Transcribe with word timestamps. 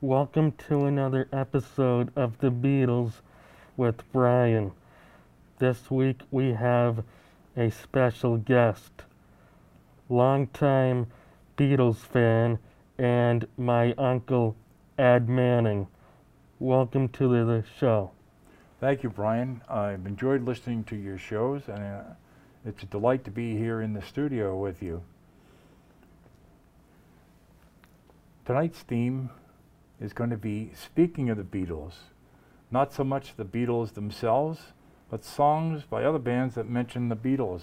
Welcome 0.00 0.54
to 0.66 0.86
another 0.86 1.28
episode 1.32 2.10
of 2.16 2.38
The 2.38 2.50
Beatles 2.50 3.12
with 3.76 4.02
Brian. 4.10 4.72
This 5.60 5.88
week 5.88 6.22
we 6.32 6.54
have 6.54 7.04
a 7.56 7.70
special 7.70 8.38
guest, 8.38 8.90
longtime 10.08 11.06
Beatles 11.56 11.98
fan 11.98 12.58
and 12.98 13.46
my 13.56 13.92
uncle 13.92 14.56
Ed 14.98 15.28
Manning. 15.28 15.86
Welcome 16.58 17.08
to 17.10 17.28
the 17.28 17.62
show. 17.78 18.10
Thank 18.80 19.04
you, 19.04 19.10
Brian. 19.10 19.62
I've 19.68 20.06
enjoyed 20.06 20.42
listening 20.42 20.82
to 20.84 20.96
your 20.96 21.18
shows, 21.18 21.68
and 21.68 21.78
uh, 21.78 22.02
it's 22.66 22.82
a 22.82 22.86
delight 22.86 23.22
to 23.26 23.30
be 23.30 23.56
here 23.56 23.80
in 23.80 23.92
the 23.92 24.02
studio 24.02 24.58
with 24.58 24.82
you. 24.82 25.04
Tonight's 28.44 28.80
theme 28.80 29.30
is 30.00 30.12
going 30.12 30.30
to 30.30 30.36
be 30.36 30.70
speaking 30.74 31.30
of 31.30 31.36
the 31.36 31.42
Beatles, 31.42 31.94
not 32.70 32.92
so 32.92 33.04
much 33.04 33.34
the 33.36 33.44
Beatles 33.44 33.94
themselves, 33.94 34.60
but 35.10 35.24
songs 35.24 35.84
by 35.84 36.04
other 36.04 36.18
bands 36.18 36.54
that 36.54 36.68
mention 36.68 37.08
the 37.08 37.16
Beatles. 37.16 37.62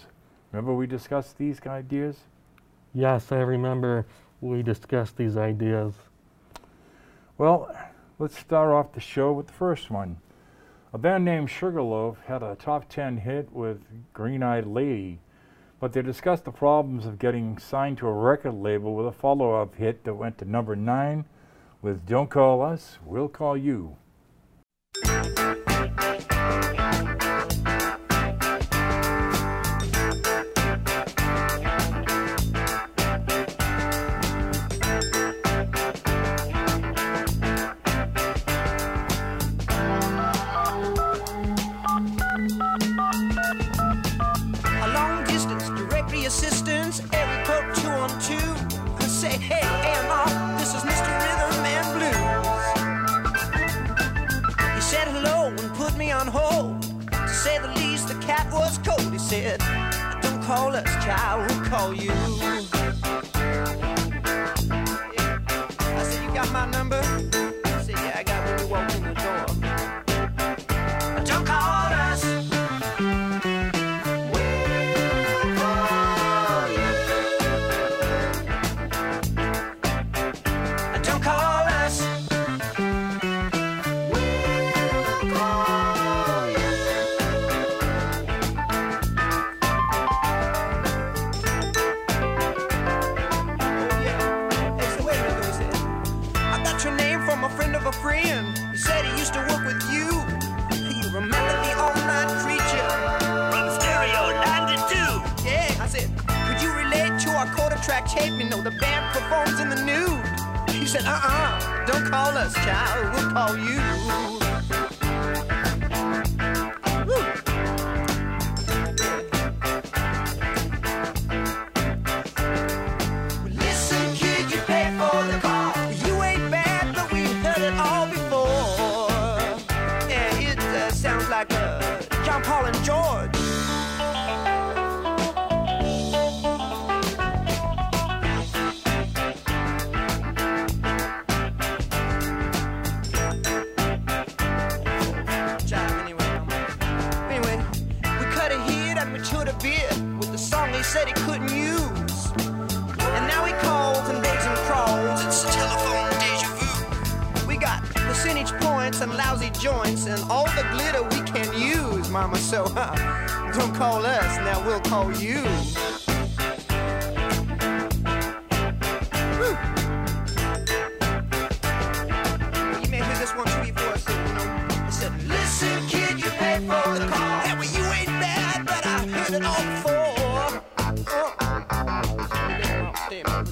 Remember 0.51 0.73
we 0.73 0.87
discussed 0.87 1.37
these 1.37 1.61
ideas? 1.65 2.17
Yes, 2.93 3.31
I 3.31 3.39
remember 3.39 4.05
we 4.41 4.63
discussed 4.63 5.17
these 5.17 5.37
ideas. 5.37 5.93
Well, 7.37 7.75
let's 8.19 8.37
start 8.37 8.69
off 8.69 8.93
the 8.93 8.99
show 8.99 9.33
with 9.33 9.47
the 9.47 9.53
first 9.53 9.89
one. 9.89 10.17
A 10.93 10.97
band 10.97 11.25
named 11.25 11.49
Sugarloaf 11.49 12.19
had 12.25 12.41
a 12.41 12.55
top 12.55 12.87
10 12.87 13.17
hit 13.17 13.51
with 13.51 13.81
Green 14.13 14.41
Eyed 14.41 14.65
Lady, 14.65 15.19
but 15.79 15.91
they 15.91 16.01
discussed 16.01 16.45
the 16.45 16.51
problems 16.51 17.05
of 17.05 17.19
getting 17.19 17.57
signed 17.57 17.97
to 17.97 18.07
a 18.07 18.13
record 18.13 18.53
label 18.53 18.95
with 18.95 19.07
a 19.07 19.11
follow 19.11 19.61
up 19.61 19.75
hit 19.75 20.05
that 20.05 20.13
went 20.13 20.37
to 20.37 20.45
number 20.45 20.75
9 20.75 21.25
with 21.85 22.03
Don't 22.07 22.31
Call 22.31 22.63
Us, 22.63 22.97
We'll 23.05 23.27
Call 23.27 23.55
You. 23.55 23.97
Us, 60.75 60.83
child, 61.03 61.49
we'll 61.49 61.65
call 61.65 61.93
you. 61.93 62.34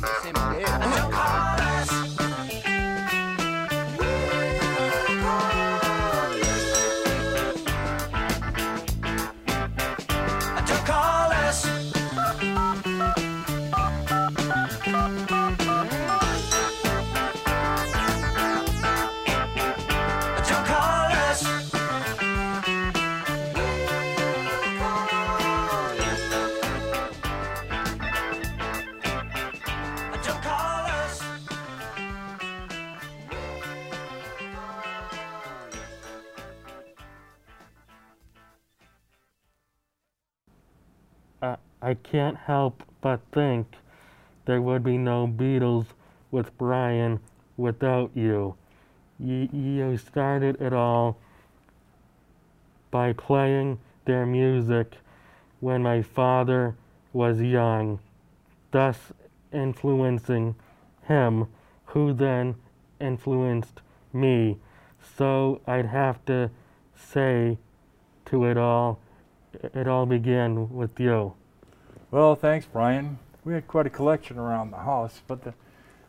Don't 0.02 0.43
can't 42.14 42.38
help 42.38 42.84
but 43.02 43.20
think 43.32 43.66
there 44.46 44.62
would 44.62 44.84
be 44.84 45.00
no 45.00 45.26
Beatles 45.26 45.88
with 46.30 46.56
Brian 46.60 47.20
without 47.58 48.12
you. 48.14 48.54
You, 49.20 49.50
you 49.52 49.98
started 49.98 50.62
it 50.62 50.74
all 50.74 51.18
by 52.92 53.14
playing 53.14 53.80
their 54.06 54.28
music 54.28 54.94
when 55.60 55.82
my 55.82 56.04
father 56.04 56.76
was 57.14 57.42
young, 57.42 57.98
thus 58.70 59.12
influencing 59.52 60.54
him, 61.08 61.48
who 61.86 62.14
then 62.14 62.54
influenced 63.02 63.82
me. 64.12 64.60
So 65.18 65.62
I'd 65.66 65.88
have 65.88 66.24
to 66.26 66.52
say 66.96 67.58
to 68.26 68.46
it 68.46 68.58
all, 68.58 69.00
it 69.74 69.88
all 69.88 70.06
began 70.06 70.70
with 70.70 71.00
you. 71.00 71.34
Well, 72.14 72.36
thanks, 72.36 72.68
Brian. 72.72 73.18
We 73.44 73.54
had 73.54 73.68
quite 73.68 73.88
a 73.88 73.90
collection 73.90 74.38
around 74.38 74.70
the 74.70 74.78
house, 74.78 75.24
but 75.28 75.42
the 75.42 75.56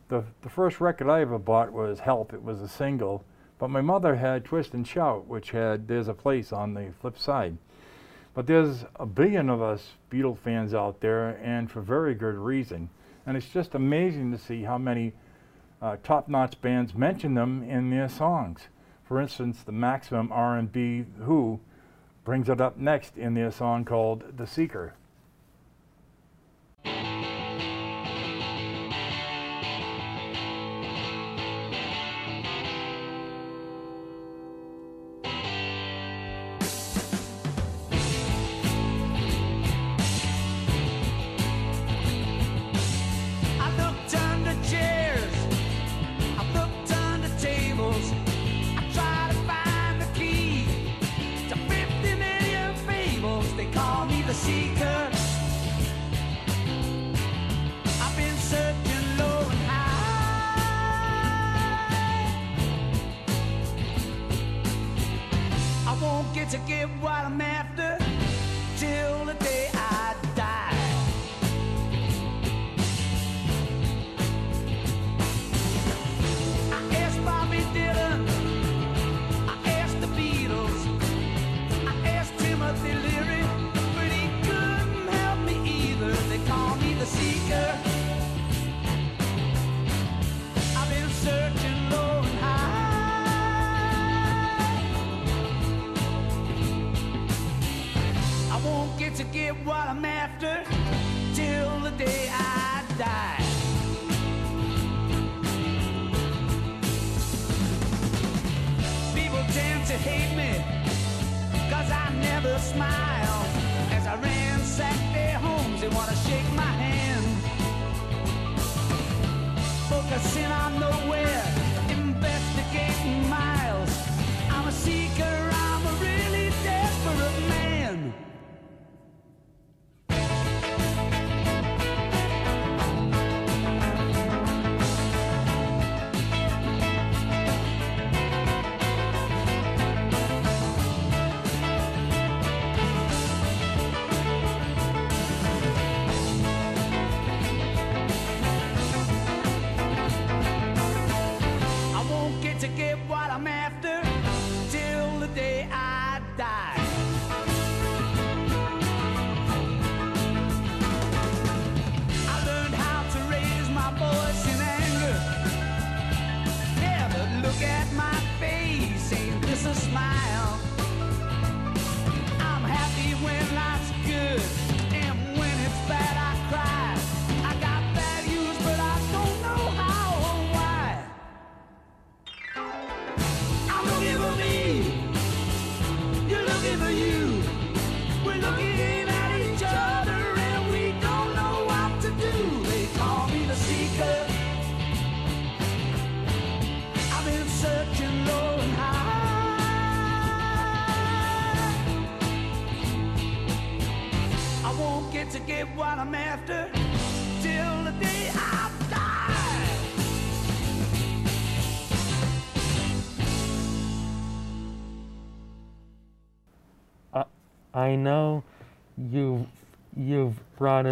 The, 0.09 0.25
the 0.43 0.51
first 0.51 0.79
record 0.79 1.09
I 1.09 1.23
ever 1.23 1.39
bought 1.39 1.73
was 1.73 2.01
Help. 2.01 2.35
It 2.35 2.43
was 2.43 2.61
a 2.61 2.69
single. 2.69 3.25
But 3.59 3.71
my 3.71 3.81
mother 3.81 4.17
had 4.17 4.45
Twist 4.45 4.75
and 4.75 4.87
Shout, 4.87 5.27
which 5.27 5.53
had 5.53 5.89
There's 5.89 6.09
a 6.09 6.13
Place 6.13 6.53
on 6.53 6.75
the 6.75 6.93
flip 7.01 7.17
side. 7.17 7.57
But 8.35 8.47
there's 8.47 8.85
a 8.97 9.07
billion 9.07 9.49
of 9.49 9.63
us 9.63 9.93
Beatle 10.11 10.37
fans 10.37 10.75
out 10.75 11.01
there, 11.01 11.41
and 11.43 11.71
for 11.71 11.81
very 11.81 12.15
good 12.15 12.35
reason. 12.35 12.91
And 13.25 13.35
it's 13.35 13.49
just 13.49 13.75
amazing 13.75 14.31
to 14.33 14.37
see 14.37 14.65
how 14.65 14.77
many 14.77 15.15
uh, 15.81 15.97
top-notch 16.03 16.61
bands 16.61 16.95
mention 16.95 17.33
them 17.33 17.63
in 17.63 17.89
their 17.89 18.11
songs. 18.11 18.69
For 19.09 19.23
instance, 19.23 19.63
the 19.63 19.73
Maximum 19.73 20.31
R&B 20.31 21.07
Who 21.21 21.61
brings 22.27 22.51
it 22.51 22.61
up 22.61 22.77
next 22.77 23.17
in 23.17 23.33
their 23.33 23.51
song 23.51 23.87
called 23.87 24.37
The 24.37 24.47
Seeker. 24.47 24.93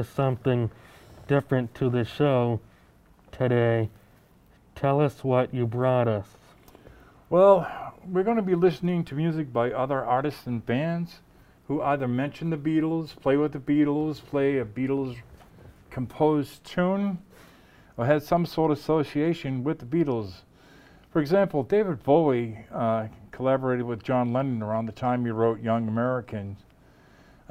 Us 0.03 0.09
something 0.09 0.69
different 1.29 1.73
to 1.77 1.89
the 1.89 2.05
show 2.05 2.61
today. 3.31 3.89
Tell 4.75 5.01
us 5.01 5.23
what 5.23 5.55
you 5.55 5.65
brought 5.65 6.09
us. 6.09 6.27
Well, 7.31 7.95
we're 8.05 8.25
going 8.25 8.37
to 8.37 8.43
be 8.43 8.57
listening 8.57 9.05
to 9.05 9.15
music 9.15 9.53
by 9.53 9.71
other 9.71 10.05
artists 10.05 10.47
and 10.47 10.67
bands 10.67 11.21
who 11.69 11.81
either 11.83 12.09
mention 12.09 12.51
the 12.51 12.57
Beatles, 12.57 13.15
play 13.21 13.37
with 13.37 13.53
the 13.53 13.61
Beatles, 13.61 14.21
play 14.21 14.59
a 14.59 14.65
Beatles 14.65 15.17
composed 15.91 16.65
tune, 16.65 17.19
or 17.97 18.05
had 18.05 18.25
some 18.25 18.45
sort 18.45 18.73
of 18.73 18.79
association 18.79 19.63
with 19.63 19.79
the 19.79 19.87
Beatles. 19.87 20.33
For 21.13 21.21
example, 21.21 21.63
David 21.63 22.03
Bowie 22.03 22.59
uh, 22.73 23.07
collaborated 23.31 23.87
with 23.87 24.03
John 24.03 24.33
Lennon 24.33 24.63
around 24.63 24.87
the 24.87 24.93
time 24.93 25.25
he 25.25 25.31
wrote 25.31 25.61
Young 25.61 25.87
Americans. 25.87 26.59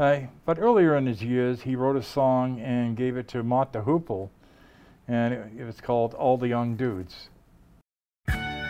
Uh, 0.02 0.22
but 0.46 0.58
earlier 0.58 0.96
in 0.96 1.06
his 1.06 1.22
years, 1.22 1.62
he 1.62 1.76
wrote 1.76 1.96
a 1.96 2.02
song 2.02 2.60
and 2.60 2.98
gave 2.98 3.16
it 3.16 3.28
to 3.28 3.44
Mott 3.44 3.72
Hoople, 3.72 4.30
and 5.08 5.32
it, 5.32 5.52
it 5.60 5.64
was 5.64 5.80
called 5.80 6.16
All 6.16 6.38
the 6.38 6.48
Young 6.48 6.76
Dudes. 6.76 7.30
He 8.26 8.34
rapped 8.34 8.68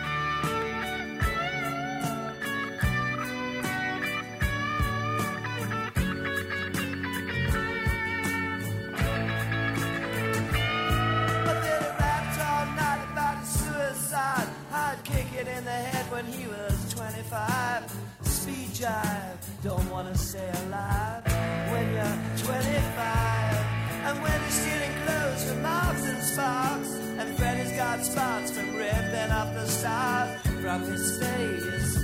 all 12.40 12.66
night 12.76 13.08
about 13.10 13.38
his 13.40 13.48
suicide. 13.48 14.48
I'd 14.70 14.98
kick 15.02 15.32
it 15.32 15.48
in 15.48 15.64
the 15.64 15.70
head 15.70 16.12
when 16.12 16.26
he 16.26 16.46
was 16.46 16.92
25. 16.92 17.90
Speed 18.20 18.68
jive, 18.68 19.38
don't 19.62 19.90
wanna 19.90 20.14
stay 20.14 20.52
alive 20.66 21.01
25. 22.44 23.72
And 24.04 24.22
when 24.22 24.40
you're 24.40 24.50
stealing 24.50 24.94
clothes 25.04 25.44
from 25.48 25.62
Marks 25.62 26.04
and 26.08 26.22
Sparks. 26.22 26.90
And 27.18 27.36
Freddy's 27.38 27.72
got 27.72 28.04
spots 28.04 28.50
from 28.50 28.74
ripping 28.74 29.30
up 29.30 29.54
the 29.54 29.66
stars 29.66 30.40
from 30.60 30.82
his 30.82 31.18
face. 31.18 31.94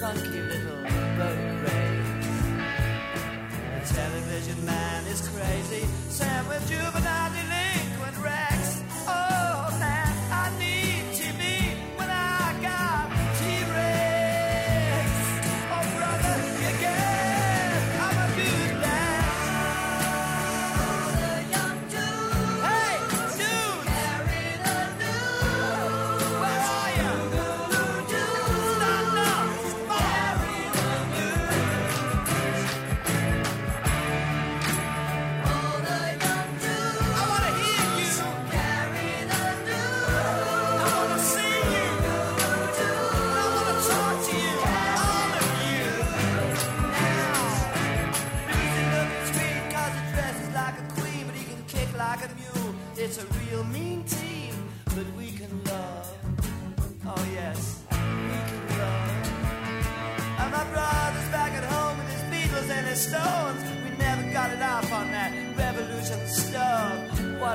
Funky 0.00 0.40
little 0.40 0.82
boat 1.18 1.38
race. 1.62 2.26
The 3.78 3.94
television 3.94 4.64
man 4.64 5.06
is 5.06 5.20
crazy. 5.28 5.86
Sam 6.08 6.48
with 6.48 6.68
juvenile 6.68 7.30
delinquent 7.30 8.18
Rex. 8.24 8.55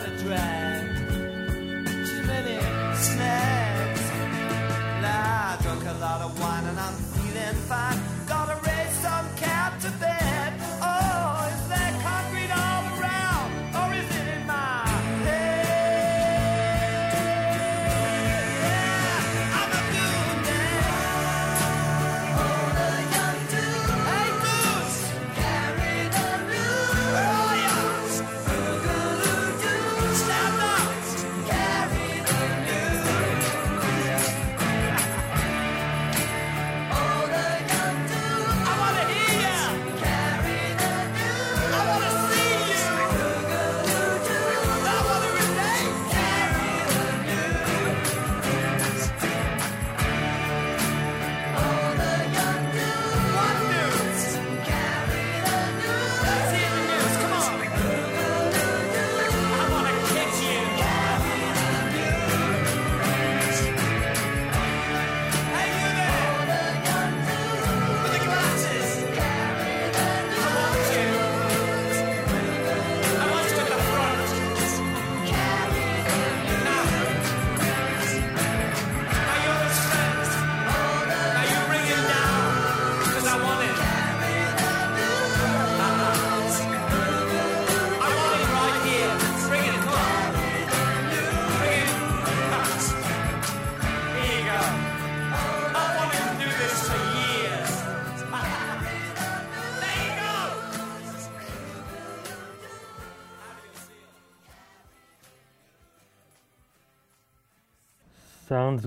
What 0.01 0.09
a 0.09 0.17
drag. 0.17 0.97
Too 2.07 2.23
many 2.23 2.57
snags. 2.95 4.01
Nah, 4.99 5.53
I 5.53 5.57
drunk 5.61 5.83
a 5.85 5.93
lot 6.01 6.21
of 6.21 6.39
wine 6.39 6.65
and 6.65 6.79
I'm 6.79 6.93
feeling 7.13 7.55
fine. 7.69 8.00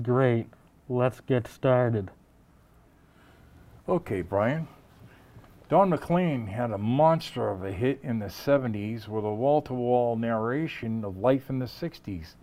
Great. 0.05 0.47
Let's 0.87 1.19
get 1.19 1.47
started. 1.47 2.11
Okay, 3.89 4.21
Brian. 4.21 4.67
Don 5.67 5.89
McLean 5.89 6.45
had 6.45 6.69
a 6.69 6.77
monster 6.77 7.49
of 7.49 7.63
a 7.63 7.71
hit 7.71 7.99
in 8.03 8.19
the 8.19 8.27
70s 8.27 9.07
with 9.07 9.25
a 9.25 9.33
wall 9.33 9.63
to 9.63 9.73
wall 9.73 10.15
narration 10.15 11.03
of 11.03 11.17
life 11.17 11.49
in 11.49 11.57
the 11.57 11.65
60s. 11.65 12.35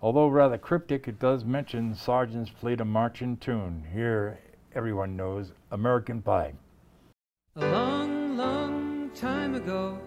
Although 0.00 0.28
rather 0.28 0.56
cryptic, 0.56 1.06
it 1.06 1.18
does 1.18 1.44
mention 1.44 1.94
sergeants 1.94 2.50
played 2.50 2.80
a 2.80 2.84
marching 2.86 3.36
tune. 3.36 3.84
Here, 3.92 4.38
everyone 4.74 5.16
knows 5.16 5.52
American 5.70 6.22
Pie. 6.22 6.54
A 7.56 7.60
long, 7.60 8.38
long 8.38 9.10
time 9.14 9.54
ago, 9.54 9.98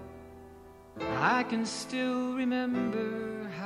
I 0.99 1.43
can 1.43 1.67
still 1.67 2.33
remember 2.33 3.38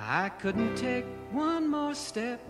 I 0.00 0.28
couldn't 0.28 0.76
take 0.76 1.04
one 1.32 1.68
more 1.68 1.94
step. 1.94 2.40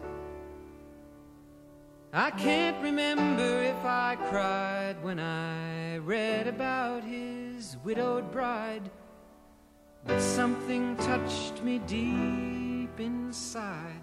I 2.13 2.31
can't 2.31 2.83
remember 2.83 3.63
if 3.63 3.85
I 3.85 4.17
cried 4.29 4.97
when 5.03 5.19
I 5.19 5.99
read 5.99 6.47
about 6.47 7.05
his 7.05 7.77
widowed 7.85 8.31
bride. 8.31 8.91
But 10.05 10.21
something 10.21 10.97
touched 10.97 11.63
me 11.63 11.81
deep 11.81 12.99
inside 12.99 14.03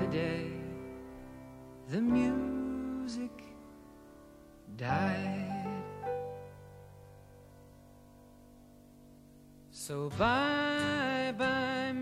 the 0.00 0.06
day 0.08 0.50
the 1.90 2.00
music 2.02 3.30
died. 4.76 5.82
So 9.70 10.10
bye 10.18 11.32
bye, 11.38 11.77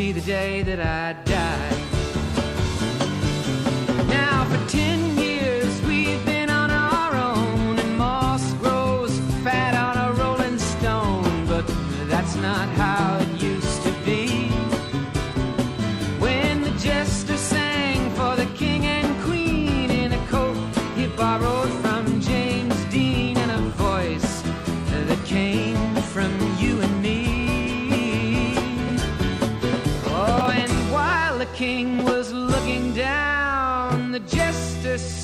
Be 0.00 0.12
the 0.12 0.20
day 0.22 0.62
that 0.62 0.80
I 0.80 1.19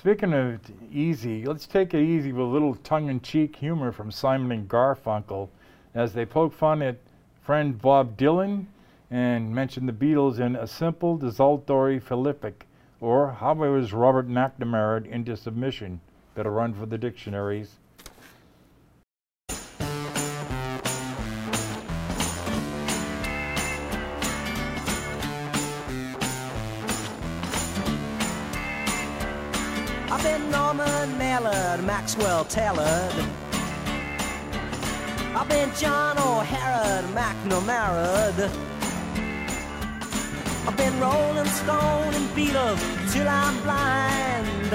Speaking 0.00 0.32
of 0.32 0.60
easy, 0.90 1.44
let's 1.44 1.66
take 1.66 1.92
it 1.92 2.00
easy 2.02 2.32
with 2.32 2.46
a 2.46 2.48
little 2.48 2.74
tongue-in-cheek 2.74 3.54
humor 3.56 3.92
from 3.92 4.10
Simon 4.10 4.50
and 4.50 4.66
Garfunkel 4.66 5.50
as 5.94 6.14
they 6.14 6.24
poke 6.24 6.54
fun 6.54 6.80
at 6.80 6.96
friend 7.42 7.78
Bob 7.78 8.16
Dylan 8.16 8.64
and 9.10 9.54
mention 9.54 9.84
the 9.84 9.92
Beatles 9.92 10.40
in 10.40 10.56
a 10.56 10.66
simple 10.66 11.18
desultory 11.18 12.00
philippic, 12.00 12.66
or 12.98 13.30
how 13.30 13.52
was 13.52 13.92
Robert 13.92 14.26
McNamara 14.26 15.06
into 15.06 15.36
submission? 15.36 16.00
Better 16.34 16.50
run 16.50 16.72
for 16.72 16.86
the 16.86 16.96
dictionaries. 16.96 17.74
Been 30.22 30.50
Norman 30.50 31.18
Mailered, 31.18 31.82
Maxwell 31.84 32.44
Taylor. 32.44 33.08
I've 35.34 35.48
been 35.48 35.72
John 35.76 36.18
O'Hara, 36.18 37.02
McNamara. 37.14 38.50
I've 40.66 40.76
been 40.76 41.00
Rolling 41.00 41.46
Stone 41.46 42.12
and 42.12 42.28
Beatles 42.36 43.12
till 43.12 43.26
I'm 43.26 43.62
blind. 43.62 44.74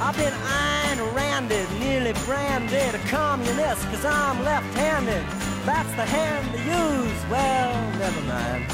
I've 0.00 0.16
been 0.16 0.32
Ayn 0.32 1.14
Randed, 1.14 1.68
nearly 1.78 2.14
branded 2.24 2.94
a 2.94 2.98
communist 3.08 3.82
cause 3.90 4.04
I'm 4.06 4.42
left-handed. 4.44 5.24
That's 5.66 5.94
the 5.94 6.06
hand 6.06 6.50
to 6.52 6.58
use, 6.58 7.30
well, 7.30 7.98
never 7.98 8.20
mind. 8.22 8.64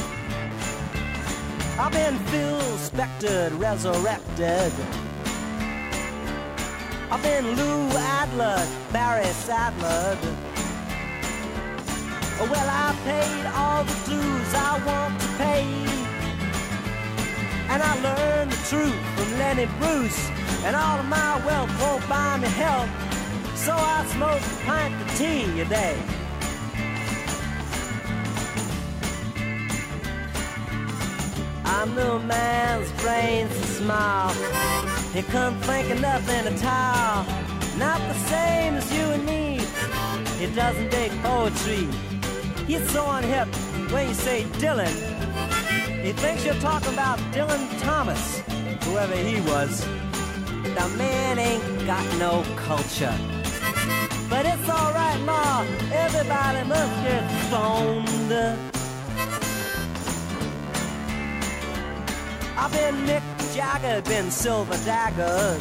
I've 1.80 1.92
been 1.92 2.16
Phil 2.30 2.60
Spector, 2.78 3.58
resurrected. 3.58 5.07
I've 7.10 7.22
been 7.22 7.56
Lou 7.56 7.88
Adler, 7.96 8.66
Barry 8.92 9.24
Sadler. 9.24 10.18
Well, 12.38 12.68
I 12.68 12.94
paid 13.02 13.46
all 13.56 13.82
the 13.82 13.94
dues 14.04 14.54
I 14.54 14.78
want 14.84 15.18
to 15.18 15.26
pay. 15.38 15.64
And 17.70 17.82
I 17.82 17.94
learned 18.02 18.52
the 18.52 18.56
truth 18.68 18.94
from 19.16 19.38
Lenny 19.38 19.66
Bruce. 19.78 20.28
And 20.64 20.76
all 20.76 20.98
of 20.98 21.06
my 21.06 21.42
wealth 21.46 21.70
won't 21.80 22.06
buy 22.10 22.36
me 22.36 22.48
health. 22.48 22.90
So 23.56 23.72
I 23.72 24.04
smoke 24.08 24.42
a 24.42 24.64
pint 24.66 24.94
of 25.00 25.16
tea 25.16 25.60
a 25.62 25.64
day. 25.64 25.96
I'm 31.64 31.94
the 31.94 32.18
man's 32.18 32.92
brains 33.00 33.56
and 33.56 33.64
smile. 33.64 34.97
He 35.12 35.22
couldn't 35.22 35.60
think 35.62 35.90
of 35.90 36.00
nothing 36.00 36.46
at 36.46 36.64
all. 36.64 37.24
Not 37.78 38.00
the 38.08 38.14
same 38.28 38.74
as 38.74 38.92
you 38.92 39.00
and 39.00 39.24
me. 39.24 39.60
He 40.38 40.46
doesn't 40.54 40.90
dig 40.90 41.10
poetry. 41.22 41.88
He's 42.66 42.90
so 42.90 43.04
unhip 43.04 43.48
when 43.90 44.08
you 44.08 44.14
say 44.14 44.44
Dylan. 44.60 44.92
He 46.04 46.12
thinks 46.12 46.44
you're 46.44 46.54
talking 46.56 46.92
about 46.92 47.18
Dylan 47.32 47.66
Thomas, 47.80 48.40
whoever 48.84 49.16
he 49.16 49.40
was. 49.50 49.84
The 50.62 50.88
man 50.96 51.38
ain't 51.38 51.86
got 51.86 52.04
no 52.18 52.44
culture. 52.56 53.16
But 54.28 54.44
it's 54.44 54.68
alright, 54.68 55.20
Ma. 55.22 55.64
Everybody 55.90 56.68
must 56.68 57.02
get 57.02 57.24
stoned. 57.46 58.32
I've 62.58 62.72
been 62.72 62.94
Mick 63.06 63.37
Jagger, 63.58 64.00
been 64.02 64.30
Silver 64.30 64.78
Dagger. 64.84 65.58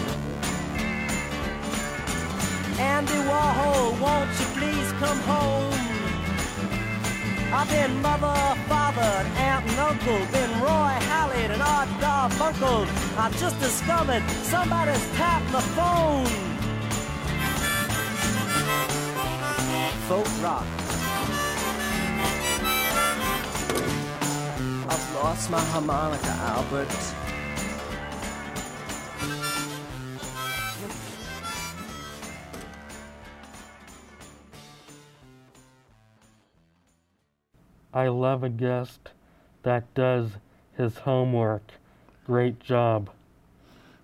Andy 2.77 3.19
Warhol, 3.27 3.99
won't 3.99 4.29
you 4.39 4.45
please 4.53 4.91
come 5.01 5.19
home? 5.21 5.73
I've 7.51 7.67
been 7.71 7.99
mother, 8.03 8.37
father, 8.69 9.01
aunt 9.01 9.65
and 9.65 9.79
uncle, 9.79 10.19
been 10.31 10.51
Roy 10.61 10.93
Halee'd 11.09 11.49
and 11.49 11.63
Art 11.63 11.89
Garfunkel. 11.97 12.85
I 13.17 13.31
just 13.39 13.59
discovered 13.59 14.21
somebody's 14.43 15.03
tapped 15.15 15.51
my 15.51 15.61
phone. 15.73 16.27
Folk 20.07 20.43
rock. 20.43 20.67
I've 24.87 25.15
lost 25.15 25.49
my 25.49 25.59
harmonica, 25.71 26.35
Albert. 26.53 27.26
I 37.93 38.07
love 38.07 38.43
a 38.43 38.49
guest 38.49 39.09
that 39.63 39.93
does 39.93 40.31
his 40.75 40.97
homework. 40.97 41.71
Great 42.25 42.59
job. 42.59 43.09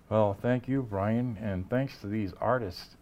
Well, 0.08 0.36
thank 0.40 0.68
you, 0.68 0.82
Brian, 0.82 1.38
and 1.40 1.68
thanks 1.68 1.98
to 1.98 2.06
these 2.06 2.32
artists. 2.40 2.96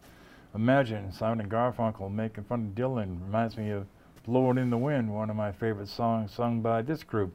Imagine 0.55 1.12
Simon 1.12 1.40
and 1.40 1.51
Garfunkel 1.51 2.12
making 2.12 2.45
fun 2.45 2.66
of 2.66 2.75
Dylan. 2.75 3.23
Reminds 3.23 3.57
me 3.57 3.71
of 3.71 3.87
Blowing 4.25 4.59
in 4.59 4.71
the 4.71 4.79
Wind, 4.79 5.12
one 5.12 5.31
of 5.31 5.37
my 5.37 5.51
favorite 5.51 5.88
songs 5.88 6.33
sung 6.33 6.61
by 6.61 6.83
this 6.83 7.03
group. 7.03 7.33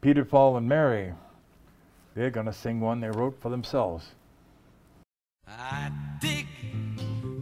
Peter, 0.00 0.24
Paul, 0.24 0.56
and 0.56 0.68
Mary. 0.68 1.14
They're 2.14 2.30
going 2.30 2.46
to 2.46 2.52
sing 2.52 2.80
one 2.80 3.00
they 3.00 3.08
wrote 3.08 3.40
for 3.40 3.48
themselves. 3.50 4.12
I 5.48 5.90
dig 6.20 6.46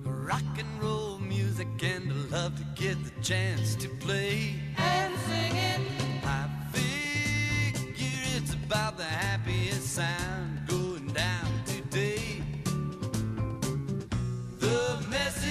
rock 0.05 0.43
and 0.59 0.83
roll 0.83 1.19
music 1.19 1.69
and 1.83 2.11
I 2.11 2.12
love 2.33 2.57
to 2.57 2.65
get 2.83 2.97
the 3.05 3.11
chance 3.23 3.75
to 3.75 3.89
play 4.01 4.55
and 4.79 5.15
sing 5.27 5.55
it. 5.55 5.81
I 6.25 6.49
figure 6.73 8.23
it's 8.37 8.55
about 8.55 8.97
the 8.97 9.05
happiest 9.05 9.95
sound 9.95 10.67
going 10.67 11.09
down 11.09 11.51
today. 11.67 12.43
The 14.61 15.05
message 15.11 15.42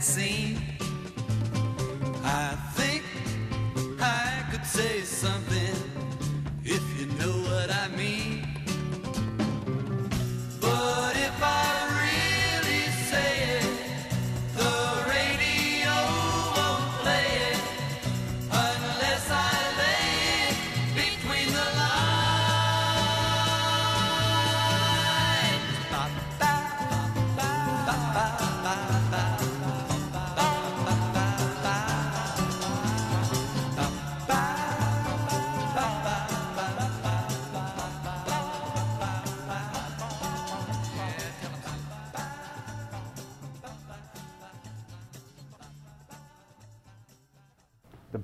seen. 0.00 0.56
I 2.24 2.69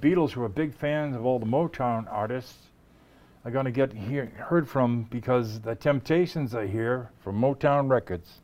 Beatles, 0.07 0.31
who 0.31 0.43
are 0.45 0.49
big 0.49 0.73
fans 0.73 1.17
of 1.17 1.27
all 1.27 1.41
the 1.41 1.47
Motown 1.47 2.07
artists, 2.09 2.69
are 3.45 3.51
going 3.51 3.65
to 3.65 3.73
get 3.73 3.93
hear, 3.93 4.27
heard 4.37 4.69
from 4.69 5.03
because 5.11 5.61
the 5.63 5.75
Temptations 5.75 6.55
I 6.55 6.69
hear 6.69 7.11
from 7.25 7.41
Motown 7.41 7.91
Records. 7.91 8.41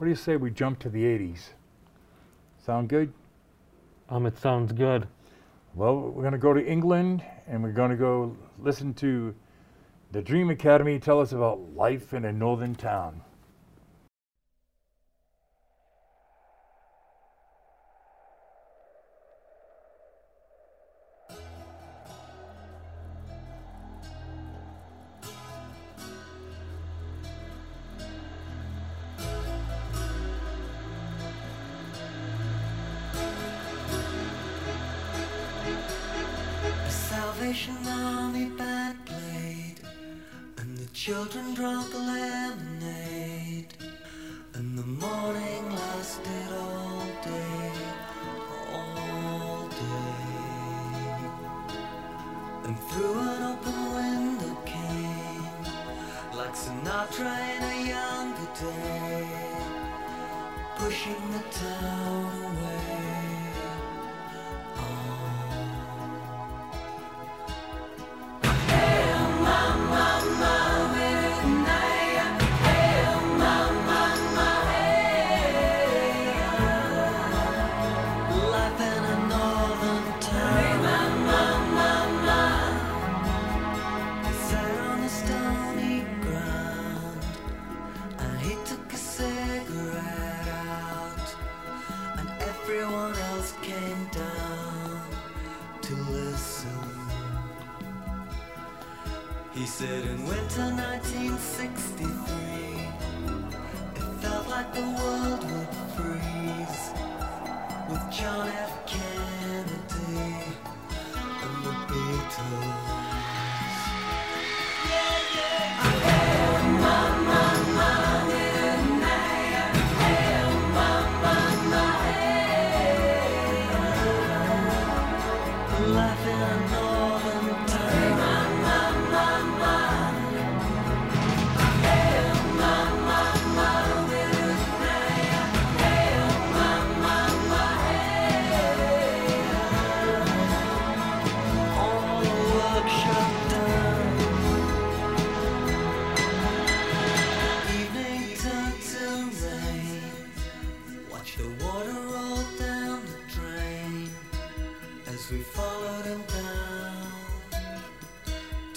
What 0.00 0.06
do 0.06 0.10
you 0.10 0.16
say 0.16 0.34
we 0.34 0.50
jump 0.50 0.78
to 0.78 0.88
the 0.88 1.04
80s? 1.04 1.50
Sound 2.64 2.88
good? 2.88 3.12
Um, 4.08 4.24
it 4.24 4.38
sounds 4.38 4.72
good. 4.72 5.06
Well, 5.74 5.94
we're 5.94 6.22
going 6.22 6.32
to 6.32 6.38
go 6.38 6.54
to 6.54 6.66
England 6.66 7.22
and 7.46 7.62
we're 7.62 7.72
going 7.72 7.90
to 7.90 7.98
go 7.98 8.34
listen 8.58 8.94
to 8.94 9.34
the 10.10 10.22
Dream 10.22 10.48
Academy 10.48 10.98
tell 10.98 11.20
us 11.20 11.32
about 11.32 11.60
life 11.76 12.14
in 12.14 12.24
a 12.24 12.32
northern 12.32 12.74
town. 12.74 13.20
Children 41.06 41.54
drank 41.54 41.94
lemonade, 41.94 43.72
and 44.52 44.78
the 44.78 44.84
morning 44.84 45.64
lasted 45.74 46.52
all 46.52 47.06
day, 47.24 47.72
all 48.74 49.66
day. 49.68 50.28
And 52.66 52.78
through 52.90 53.18
an 53.18 53.42
open 53.52 53.78
window 53.94 54.54
came, 54.66 55.64
like 56.36 56.54
Sinatra 56.54 57.34
in 57.54 57.62
a 57.62 57.76
younger 57.94 58.50
day, 58.60 59.26
pushing 60.76 61.24
the 61.32 61.42
town 61.50 62.30
away. 62.44 63.19
The 104.74 104.82
world 104.82 105.49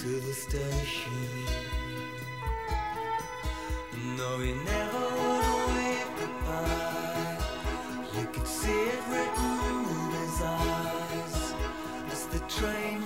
to 0.04 0.20
the 0.20 0.34
station. 0.34 1.14
No, 4.18 4.38
he 4.40 4.52
never 4.52 5.00
would 5.00 5.68
wave 5.76 6.12
goodbye. 6.20 7.38
You 8.20 8.28
could 8.34 8.46
see 8.46 8.82
it 8.96 9.02
written 9.10 9.60
in 9.96 10.12
his 10.20 10.42
eyes 10.42 11.54
as 12.12 12.26
the 12.34 12.40
train 12.50 13.00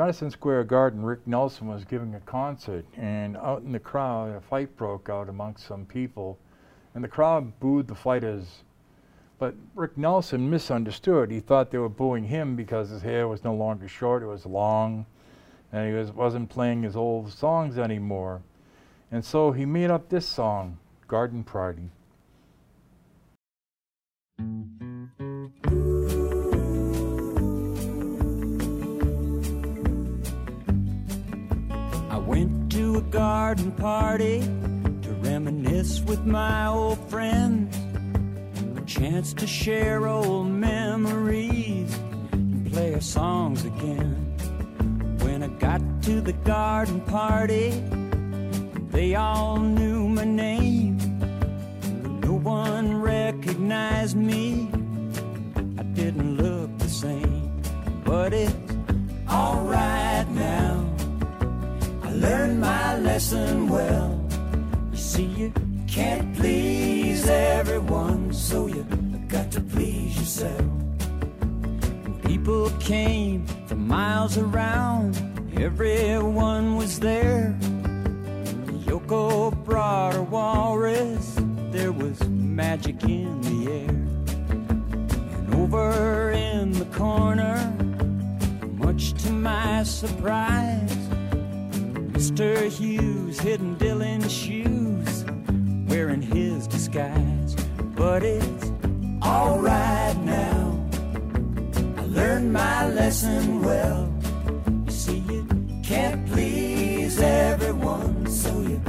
Madison 0.00 0.30
Square 0.30 0.64
Garden, 0.64 1.02
Rick 1.02 1.26
Nelson 1.26 1.66
was 1.68 1.84
giving 1.84 2.14
a 2.14 2.20
concert, 2.20 2.86
and 2.96 3.36
out 3.36 3.60
in 3.60 3.72
the 3.72 3.78
crowd, 3.78 4.34
a 4.34 4.40
fight 4.40 4.74
broke 4.78 5.10
out 5.10 5.28
amongst 5.28 5.66
some 5.66 5.84
people, 5.84 6.38
and 6.94 7.04
the 7.04 7.08
crowd 7.08 7.60
booed 7.60 7.86
the 7.86 7.94
fighters. 7.94 8.64
But 9.38 9.54
Rick 9.74 9.98
Nelson 9.98 10.48
misunderstood. 10.48 11.30
He 11.30 11.40
thought 11.40 11.70
they 11.70 11.76
were 11.76 11.90
booing 11.90 12.24
him 12.24 12.56
because 12.56 12.88
his 12.88 13.02
hair 13.02 13.28
was 13.28 13.44
no 13.44 13.52
longer 13.54 13.88
short, 13.88 14.22
it 14.22 14.26
was 14.26 14.46
long, 14.46 15.04
and 15.70 15.86
he 15.86 15.92
was, 15.92 16.12
wasn't 16.12 16.48
playing 16.48 16.82
his 16.82 16.96
old 16.96 17.30
songs 17.30 17.76
anymore. 17.76 18.40
And 19.12 19.22
so 19.22 19.52
he 19.52 19.66
made 19.66 19.90
up 19.90 20.08
this 20.08 20.26
song, 20.26 20.78
Garden 21.08 21.44
Party. 21.44 21.90
Garden 33.10 33.72
party 33.72 34.40
to 35.02 35.10
reminisce 35.22 36.00
with 36.00 36.24
my 36.24 36.68
old 36.68 36.98
friends. 37.10 37.76
A 38.76 38.84
chance 38.86 39.34
to 39.34 39.48
share 39.48 40.06
old 40.06 40.46
memories 40.46 41.92
and 42.30 42.70
play 42.70 42.94
our 42.94 43.00
songs 43.00 43.64
again. 43.64 44.14
When 45.22 45.42
I 45.42 45.48
got 45.48 45.80
to 46.02 46.20
the 46.20 46.34
garden 46.44 47.00
party, 47.00 47.70
they 48.90 49.16
all 49.16 49.58
knew 49.58 50.08
my 50.08 50.24
name. 50.24 50.98
No 52.20 52.34
one 52.34 53.00
recognized 53.00 54.16
me. 54.16 54.70
I 55.78 55.82
didn't 55.82 56.36
look 56.36 56.70
the 56.78 56.88
same, 56.88 57.60
but 58.04 58.32
it's 58.32 58.54
alright 59.28 60.28
now. 60.30 60.79
Learned 62.20 62.60
my 62.60 62.98
lesson 62.98 63.66
well. 63.66 64.28
You 64.92 64.98
see, 64.98 65.24
you 65.24 65.52
can't 65.86 66.36
please 66.36 67.26
everyone, 67.26 68.34
so 68.34 68.66
you 68.66 68.84
got 69.26 69.50
to 69.52 69.60
please 69.62 70.18
yourself. 70.18 70.66
People 72.24 72.68
came 72.78 73.46
from 73.66 73.88
miles 73.88 74.36
around, 74.36 75.16
everyone 75.58 76.76
was 76.76 77.00
there. 77.00 77.56
Yoko 78.84 79.52
brought 79.64 80.14
a 80.14 80.22
walrus, 80.22 81.36
there 81.70 81.92
was 81.92 82.20
magic 82.28 83.02
in 83.04 83.40
the 83.40 83.72
air. 83.72 83.96
And 85.38 85.54
over 85.54 86.32
in 86.32 86.72
the 86.72 86.84
corner, 86.96 87.56
much 88.74 89.14
to 89.22 89.32
my 89.32 89.84
surprise, 89.84 90.99
Mr. 92.20 92.68
Hughes 92.68 93.40
hidden 93.40 93.76
Dylan's 93.76 94.30
shoes, 94.30 95.24
wearing 95.88 96.20
his 96.20 96.66
disguise. 96.66 97.54
But 97.96 98.22
it's 98.22 98.70
alright 99.24 100.18
now. 100.18 100.78
I 101.96 102.02
learned 102.02 102.52
my 102.52 102.90
lesson 102.90 103.62
well. 103.62 104.12
You 104.84 104.92
see, 104.92 105.18
you 105.30 105.48
can't 105.82 106.26
please 106.30 107.18
everyone, 107.20 108.26
so 108.26 108.50
you 108.60 108.79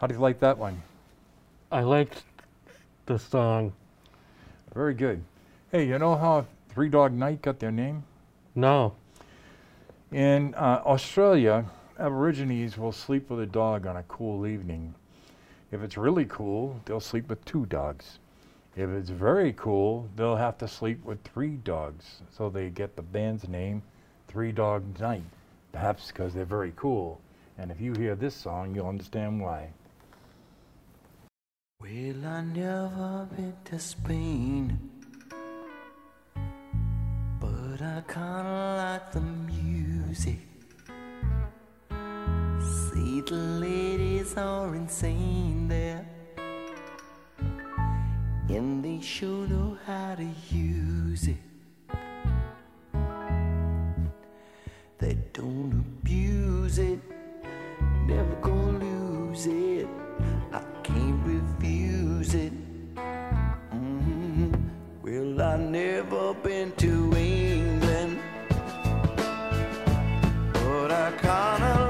how 0.00 0.06
do 0.06 0.14
you 0.14 0.20
like 0.20 0.40
that 0.40 0.56
one? 0.56 0.80
I 1.70 1.82
liked 1.82 2.24
the 3.04 3.18
song. 3.18 3.74
Very 4.74 4.94
good. 4.94 5.22
Hey, 5.70 5.86
you 5.86 5.98
know 5.98 6.16
how 6.16 6.46
Three 6.70 6.88
Dog 6.88 7.12
Night 7.12 7.42
got 7.42 7.58
their 7.58 7.70
name? 7.70 8.02
No. 8.54 8.94
In 10.10 10.54
uh, 10.54 10.80
Australia, 10.86 11.66
Aborigines 11.98 12.78
will 12.78 12.92
sleep 12.92 13.28
with 13.28 13.40
a 13.40 13.46
dog 13.46 13.86
on 13.86 13.98
a 13.98 14.02
cool 14.04 14.46
evening. 14.46 14.94
If 15.70 15.82
it's 15.82 15.98
really 15.98 16.24
cool, 16.24 16.80
they'll 16.86 16.98
sleep 16.98 17.28
with 17.28 17.44
two 17.44 17.66
dogs. 17.66 18.20
If 18.76 18.88
it's 18.88 19.10
very 19.10 19.52
cool, 19.52 20.08
they'll 20.16 20.36
have 20.36 20.56
to 20.58 20.68
sleep 20.68 21.04
with 21.04 21.22
three 21.24 21.56
dogs. 21.56 22.22
So 22.34 22.48
they 22.48 22.70
get 22.70 22.96
the 22.96 23.02
band's 23.02 23.46
name, 23.48 23.82
Three 24.28 24.50
Dog 24.50 24.98
Night, 24.98 25.24
perhaps 25.72 26.06
because 26.06 26.32
they're 26.32 26.46
very 26.46 26.72
cool. 26.74 27.20
And 27.58 27.70
if 27.70 27.82
you 27.82 27.92
hear 27.92 28.14
this 28.14 28.34
song, 28.34 28.74
you'll 28.74 28.88
understand 28.88 29.42
why. 29.42 29.68
Well, 31.80 32.26
I 32.26 32.42
never 32.42 33.26
been 33.34 33.54
to 33.64 33.78
Spain, 33.78 34.78
but 37.40 37.80
I 37.80 38.02
kinda 38.06 38.76
like 38.76 39.12
the 39.12 39.22
music. 39.22 40.40
See, 42.60 43.22
the 43.22 43.34
ladies 43.64 44.36
are 44.36 44.74
insane 44.74 45.68
there, 45.68 46.04
and 48.50 48.84
they 48.84 49.00
sure 49.00 49.48
know 49.48 49.78
how 49.86 50.16
to 50.16 50.28
use 50.54 51.28
it. 51.28 51.42
They 54.98 55.14
don't 55.32 55.72
abuse 55.72 56.78
it, 56.78 57.00
never 58.06 58.36
gonna 58.42 58.84
lose 58.84 59.46
it. 59.46 59.88
Refuse 62.20 62.34
it. 62.34 62.52
Mhm. 63.72 64.52
Well, 65.02 65.40
I 65.40 65.56
never 65.56 66.34
been 66.34 66.70
to 66.72 66.92
England, 67.16 68.18
but 70.52 70.90
I 70.92 71.12
kinda 71.24 71.89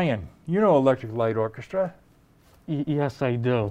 Ryan, 0.00 0.26
you 0.46 0.62
know 0.62 0.78
Electric 0.78 1.12
Light 1.12 1.36
Orchestra. 1.36 1.92
Y 2.66 2.84
yes, 2.86 3.20
I 3.20 3.36
do. 3.36 3.70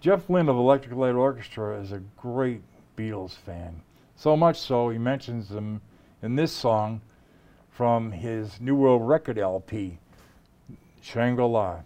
Jeff 0.00 0.30
Lynne 0.30 0.48
of 0.48 0.54
Electric 0.54 0.94
Light 0.94 1.16
Orchestra 1.16 1.80
is 1.80 1.90
a 1.90 1.98
great 2.16 2.62
Beatles 2.96 3.32
fan. 3.32 3.82
So 4.14 4.36
much 4.36 4.60
so, 4.60 4.88
he 4.90 4.98
mentions 4.98 5.48
them 5.48 5.80
in 6.22 6.36
this 6.36 6.52
song 6.52 7.00
from 7.72 8.12
his 8.12 8.60
New 8.60 8.76
World 8.76 9.02
Record 9.02 9.36
LP, 9.36 9.98
Shangri-La. 11.00 11.80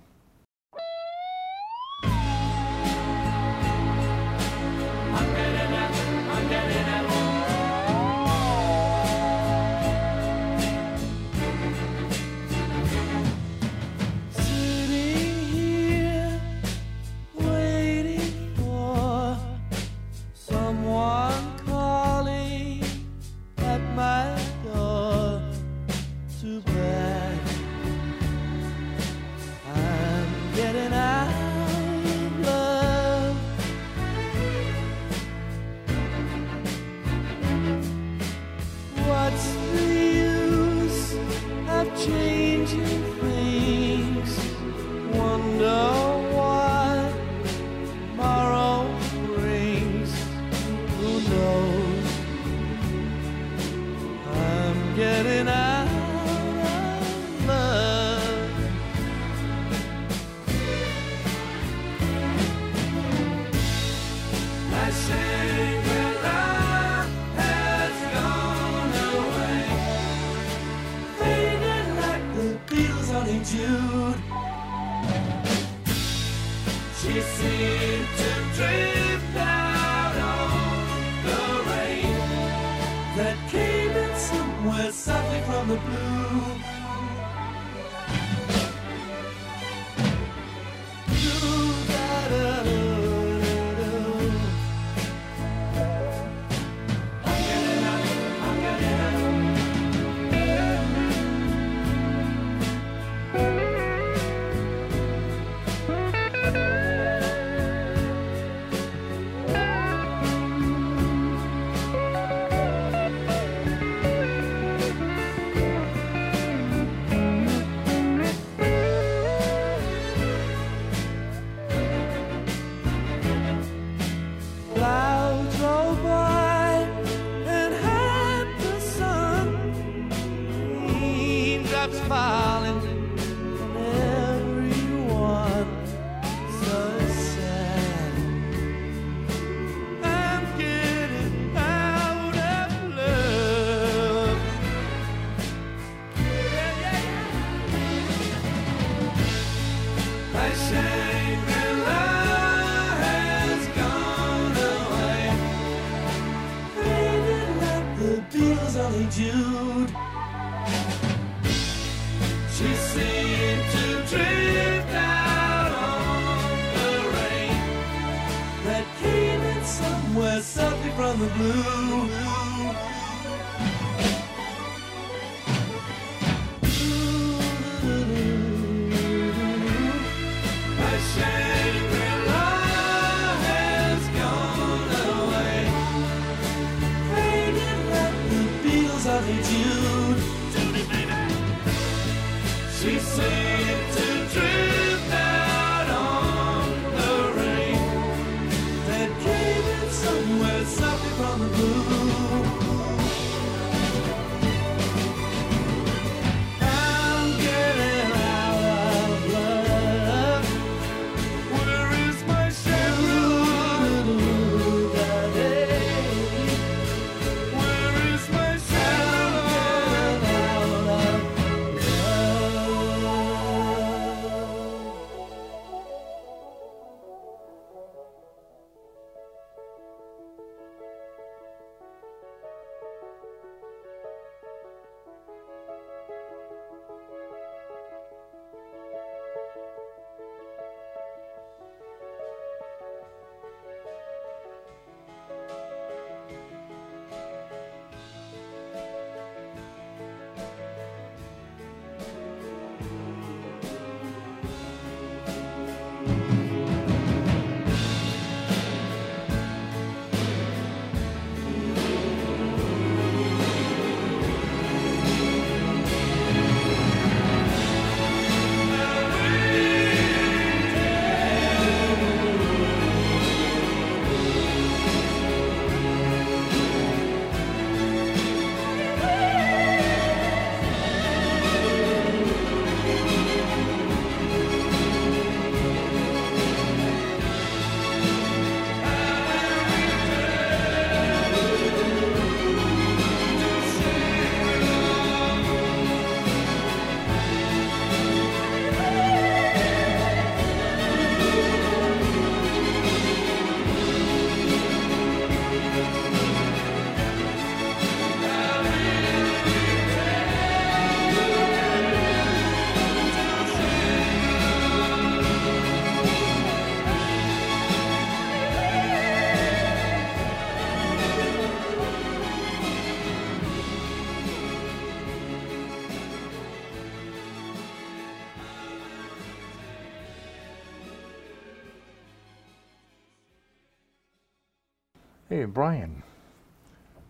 Brian. 335.56 336.02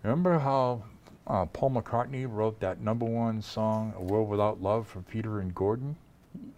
Remember 0.05 0.39
how 0.39 0.85
uh, 1.27 1.47
Paul 1.47 1.71
McCartney 1.71 2.33
wrote 2.33 2.61
that 2.61 2.81
number 2.81 3.05
one 3.05 3.43
song, 3.43 3.93
A 3.97 4.01
World 4.01 4.29
Without 4.29 4.63
Love, 4.63 4.87
for 4.87 5.01
Peter 5.01 5.41
and 5.41 5.53
Gordon? 5.53 5.97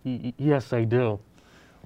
Y- 0.04 0.34
yes, 0.36 0.74
I 0.74 0.84
do. 0.84 1.18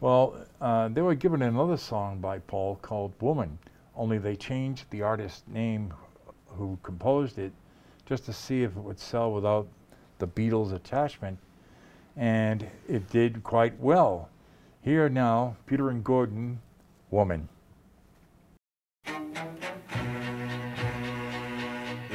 Well, 0.00 0.44
uh, 0.60 0.88
they 0.88 1.02
were 1.02 1.14
given 1.14 1.42
another 1.42 1.76
song 1.76 2.18
by 2.18 2.40
Paul 2.40 2.80
called 2.82 3.12
Woman, 3.20 3.56
only 3.94 4.18
they 4.18 4.34
changed 4.34 4.86
the 4.90 5.02
artist's 5.02 5.44
name 5.46 5.94
who 6.48 6.76
composed 6.82 7.38
it 7.38 7.52
just 8.04 8.24
to 8.24 8.32
see 8.32 8.64
if 8.64 8.76
it 8.76 8.80
would 8.80 8.98
sell 8.98 9.32
without 9.32 9.68
the 10.18 10.26
Beatles 10.26 10.72
attachment. 10.72 11.38
And 12.16 12.66
it 12.88 13.08
did 13.10 13.44
quite 13.44 13.78
well. 13.78 14.30
Here 14.80 15.08
now, 15.08 15.54
Peter 15.66 15.90
and 15.90 16.02
Gordon, 16.02 16.60
Woman. 17.12 17.48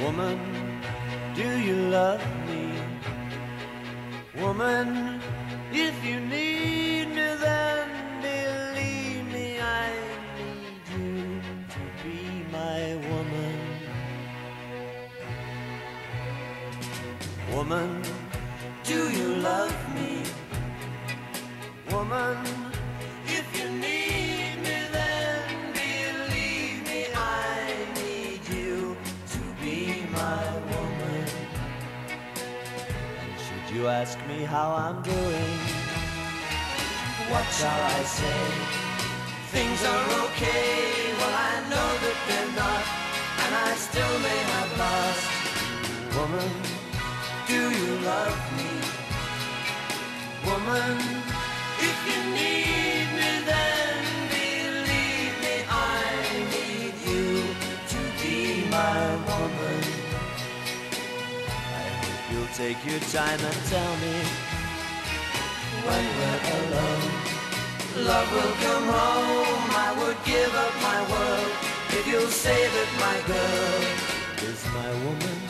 Woman, 0.08 0.40
do 1.34 1.46
you 1.58 1.76
love 1.90 2.24
me? 2.48 2.64
Woman, 4.40 5.20
if 5.70 6.02
you 6.02 6.18
need 6.18 7.08
me, 7.08 7.28
then 7.44 7.88
believe 8.22 9.24
me, 9.34 9.60
I 9.60 9.90
need 10.38 10.82
you 10.94 11.42
to 11.74 11.82
be 12.02 12.18
my 12.50 12.82
woman. 13.10 13.60
Woman, 17.52 18.02
do 18.84 19.10
you 19.10 19.28
love 19.50 19.76
me? 19.94 20.22
Woman, 21.92 22.38
if 23.26 23.46
you 23.60 23.68
need 23.78 23.97
you 33.78 33.86
ask 33.86 34.18
me 34.26 34.42
how 34.42 34.68
I'm 34.72 35.00
doing, 35.02 35.50
what 37.30 37.46
shall 37.58 37.82
I 37.96 38.00
say? 38.20 38.42
Things 39.54 39.80
are 39.84 40.06
okay, 40.24 41.14
well 41.18 41.36
I 41.50 41.54
know 41.70 41.88
that 42.04 42.18
they're 42.26 42.52
not, 42.62 42.84
and 43.42 43.52
I 43.68 43.70
still 43.86 44.14
may 44.26 44.40
have 44.52 44.70
lost. 44.84 45.26
Woman, 46.16 46.50
do 47.46 47.60
you 47.80 47.90
love 48.12 48.38
me? 48.58 48.72
Woman, 50.48 50.96
if 51.88 51.98
you 52.08 52.20
need 52.34 52.77
take 62.58 62.84
your 62.84 62.98
time 62.98 63.38
and 63.38 63.58
tell 63.70 63.96
me 63.98 64.16
when 65.86 66.04
we're 66.18 66.42
alone. 66.58 67.12
Love 68.04 68.28
will 68.34 68.54
come 68.66 68.86
home. 68.98 69.70
I 69.86 69.94
would 70.00 70.18
give 70.24 70.52
up 70.64 70.74
my 70.82 71.00
world 71.08 71.52
if 71.90 72.04
you'll 72.08 72.34
say 72.44 72.60
that 72.76 72.90
my 73.06 73.16
girl 73.32 74.50
is 74.50 74.60
my 74.74 74.90
woman. 75.04 75.47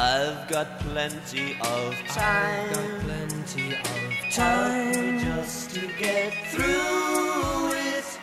I've 0.00 0.46
got 0.46 0.78
plenty 0.78 1.56
of 1.60 1.92
time. 2.06 2.70
I've 2.70 2.72
got 2.72 3.00
plenty 3.00 3.74
of 3.74 4.32
time 4.32 5.18
just 5.18 5.70
to 5.74 5.88
get 5.98 6.32
through 6.52 7.72
it. 7.72 8.20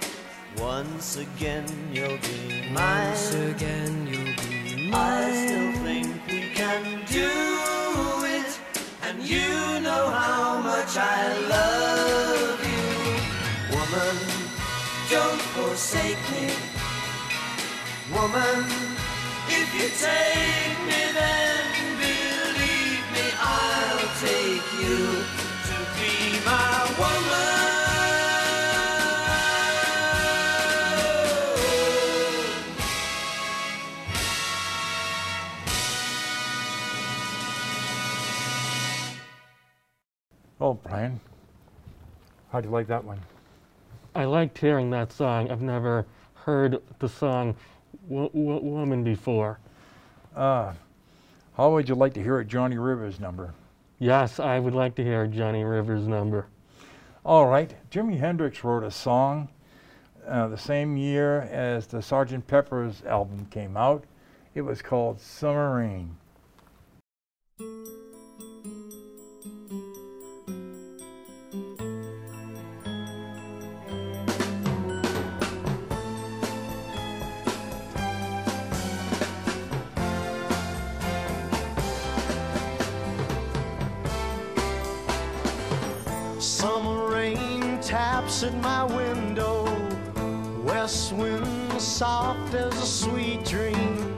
Once 0.57 1.17
again, 1.17 1.67
you'll 1.91 2.17
be 2.19 2.69
mine. 2.71 3.09
Once 3.09 3.34
again, 3.34 4.07
you'll 4.07 4.36
be 4.47 4.89
mine. 4.89 5.03
I 5.03 5.45
still 5.45 5.73
think 5.84 6.26
we 6.28 6.41
can 6.55 7.03
do 7.11 7.34
it, 8.23 8.57
and 9.03 9.21
you 9.21 9.82
know 9.82 10.05
how 10.11 10.61
much 10.61 10.95
I 10.95 11.38
love 11.55 12.59
you, 12.71 13.76
woman. 13.76 14.15
Don't 15.09 15.41
forsake 15.57 16.23
me, 16.32 16.55
woman. 18.15 18.63
If 19.49 19.67
you 19.76 19.89
take 19.99 20.55
how'd 42.56 42.64
you 42.64 42.72
like 42.72 42.88
that 42.88 43.03
one? 43.03 43.20
I 44.16 44.24
liked 44.24 44.58
hearing 44.58 44.89
that 44.91 45.12
song. 45.12 45.51
I've 45.51 45.62
never 45.62 46.06
heard 46.36 46.82
the 46.99 47.10
song 47.10 47.53
w- 48.08 48.30
w- 48.30 48.64
Woman 48.64 49.03
before. 49.03 49.60
Uh, 50.34 50.72
how 51.58 51.74
would 51.74 51.89
you 51.89 51.95
like 51.95 52.14
to 52.14 52.24
hear 52.24 52.39
a 52.39 52.45
Johnny 52.45 52.78
Rivers 52.78 53.20
number? 53.20 53.53
Yes, 53.99 54.39
I 54.39 54.58
would 54.60 54.74
like 54.74 54.95
to 54.95 55.03
hear 55.03 55.24
a 55.24 55.28
Johnny 55.28 55.66
Rivers' 55.66 56.08
number. 56.08 56.47
All 57.26 57.45
right, 57.47 57.76
Jimi 57.91 58.20
Hendrix 58.20 58.64
wrote 58.64 58.86
a 58.86 58.91
song 58.91 59.49
uh, 60.26 60.47
the 60.47 60.58
same 60.58 60.95
year 60.95 61.41
as 61.51 61.88
the 61.88 61.97
Sgt. 61.97 62.47
Pepper's 62.47 63.03
album 63.03 63.47
came 63.51 63.76
out. 63.76 64.06
It 64.53 64.62
was 64.62 64.82
called 64.82 65.20
Summer 65.20 65.76
Rain. 65.76 66.16
Taps 88.36 88.43
at 88.43 88.61
my 88.61 88.83
window. 88.83 89.63
West 90.63 91.13
wind 91.13 91.81
soft 91.81 92.53
as 92.53 92.73
a 92.81 92.86
sweet 92.86 93.45
dream. 93.45 94.15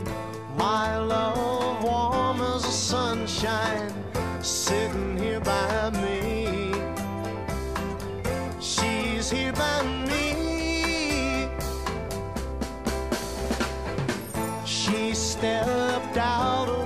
My 0.57 0.97
love 0.97 1.83
warm 1.83 2.41
as 2.41 2.63
the 2.63 2.71
sunshine. 2.71 3.93
Sitting 4.41 5.17
here 5.17 5.39
by 5.39 5.89
me. 6.01 6.73
She's 8.59 9.29
here 9.29 9.53
by 9.53 9.83
me. 10.09 11.49
She 14.65 15.13
stepped 15.13 16.17
out 16.17 16.76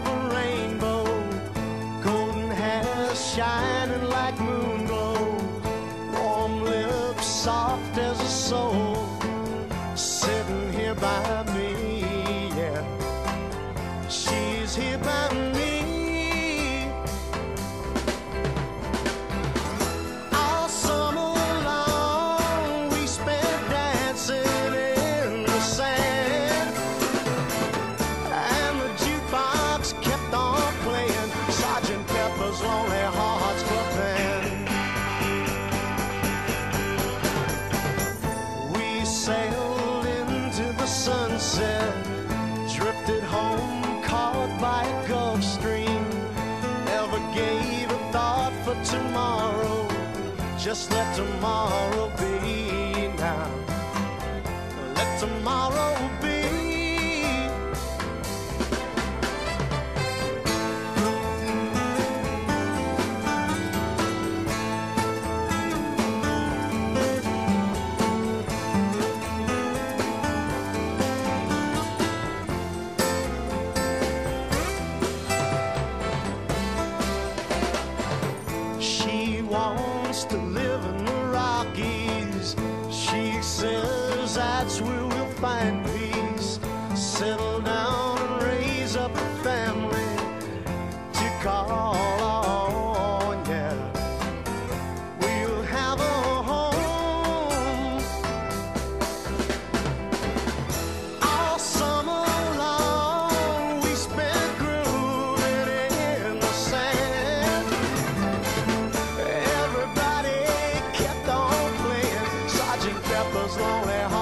Sergeant 113.71 114.20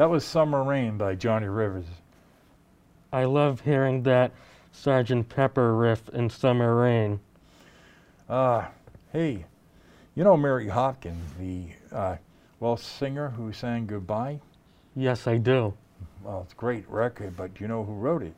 That 0.00 0.08
was 0.08 0.24
Summer 0.24 0.64
Rain 0.64 0.96
by 0.96 1.14
Johnny 1.14 1.46
Rivers. 1.48 1.84
I 3.12 3.24
love 3.24 3.60
hearing 3.60 4.04
that 4.04 4.32
Sergeant 4.72 5.28
Pepper 5.28 5.76
riff 5.76 6.08
in 6.08 6.30
Summer 6.30 6.74
Rain. 6.74 7.20
Uh, 8.26 8.64
hey, 9.12 9.44
you 10.14 10.24
know 10.24 10.38
Mary 10.38 10.68
Hopkins, 10.68 11.30
the 11.38 11.66
uh, 11.94 12.16
Welsh 12.60 12.80
singer 12.80 13.28
who 13.28 13.52
sang 13.52 13.86
Goodbye? 13.86 14.40
Yes, 14.96 15.26
I 15.26 15.36
do. 15.36 15.74
Well, 16.22 16.40
it's 16.44 16.54
a 16.54 16.56
great 16.56 16.88
record, 16.88 17.36
but 17.36 17.52
do 17.52 17.62
you 17.62 17.68
know 17.68 17.84
who 17.84 17.92
wrote 17.92 18.22
it? 18.22 18.32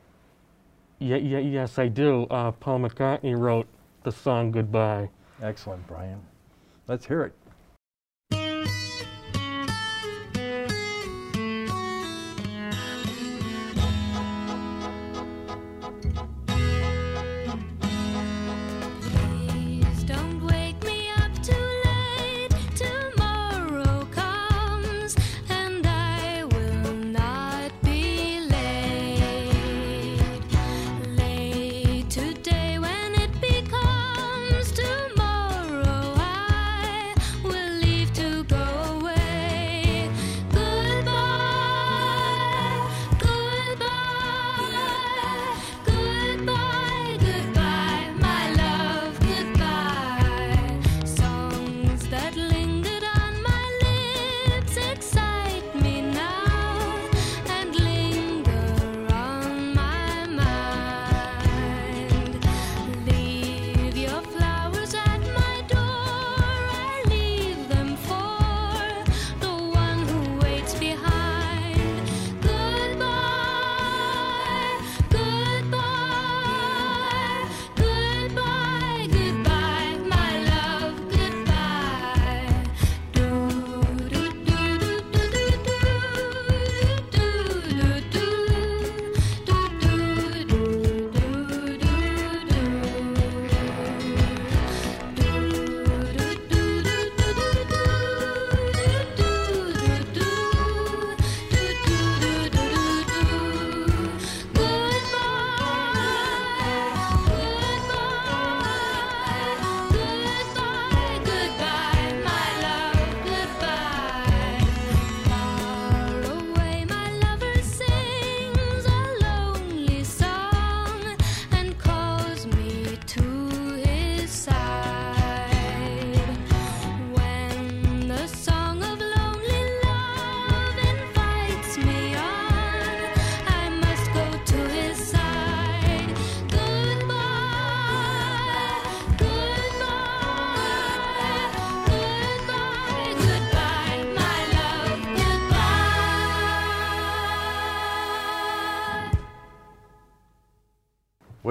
Yeah, 0.99 1.19
yeah, 1.19 1.39
yes, 1.39 1.79
I 1.79 1.87
do. 1.87 2.25
Uh, 2.25 2.51
Paul 2.51 2.81
McCartney 2.81 3.39
wrote 3.39 3.69
the 4.03 4.11
song 4.11 4.51
Goodbye. 4.51 5.11
Excellent, 5.41 5.87
Brian. 5.87 6.23
Let's 6.89 7.07
hear 7.07 7.23
it. 7.23 7.35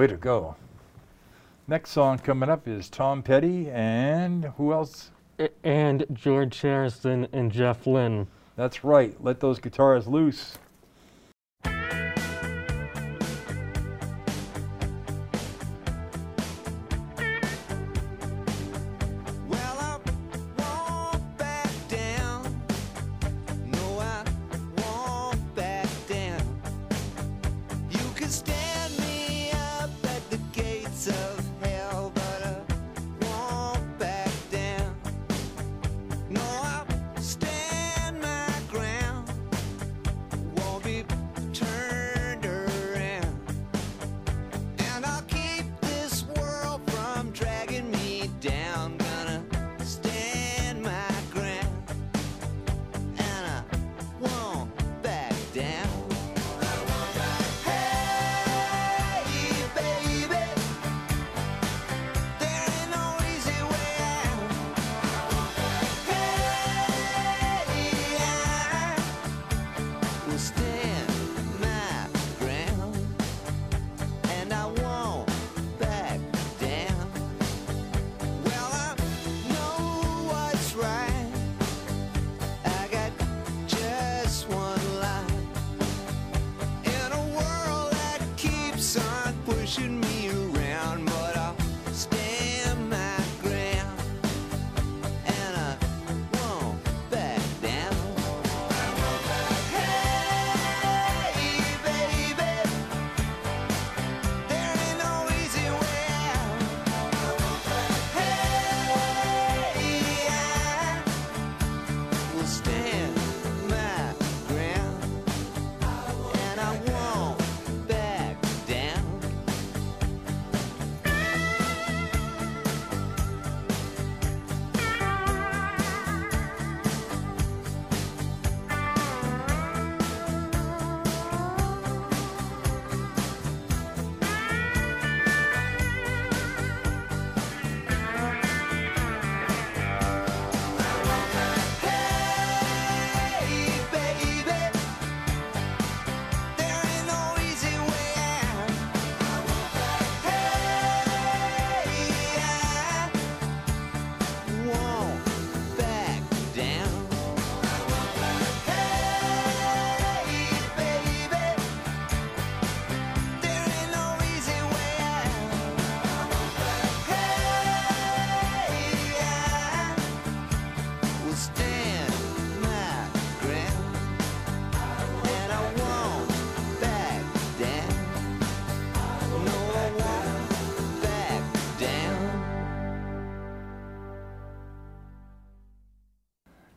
Way 0.02 0.08
to 0.08 0.16
go. 0.16 0.56
Next 1.68 1.90
song 1.90 2.18
coming 2.18 2.48
up 2.48 2.66
is 2.66 2.88
Tom 2.88 3.22
Petty 3.22 3.70
and 3.70 4.46
who 4.56 4.72
else? 4.72 5.12
And 5.62 6.04
George 6.12 6.60
Harrison 6.60 7.28
and 7.32 7.52
Jeff 7.52 7.86
Lynne. 7.86 8.26
That's 8.56 8.82
right. 8.82 9.14
Let 9.22 9.38
those 9.38 9.60
guitars 9.60 10.08
loose. 10.08 10.58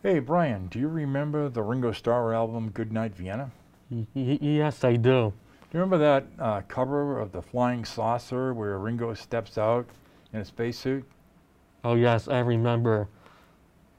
Hey, 0.06 0.20
Brian, 0.20 0.68
do 0.68 0.78
you 0.78 0.88
remember 0.88 1.50
the 1.50 1.64
Ringo 1.64 1.92
Starr 1.92 2.32
album 2.32 2.70
Goodnight 2.70 3.16
Vienna? 3.16 3.50
Y- 3.90 4.06
yes, 4.14 4.84
I 4.84 4.98
do. 4.98 5.34
Do 5.34 5.34
you 5.74 5.80
remember 5.80 5.98
that 5.98 6.28
uh, 6.38 6.62
cover 6.68 7.18
of 7.18 7.32
the 7.32 7.42
Flying 7.42 7.84
Saucer 7.84 8.54
where 8.54 8.78
Ringo 8.78 9.16
steps 9.16 9.58
out 9.58 9.88
in 10.32 10.42
a 10.42 10.46
spacesuit? 10.46 11.06
Oh, 11.84 11.96
yes, 11.96 12.28
I 12.28 12.38
remember 12.42 13.08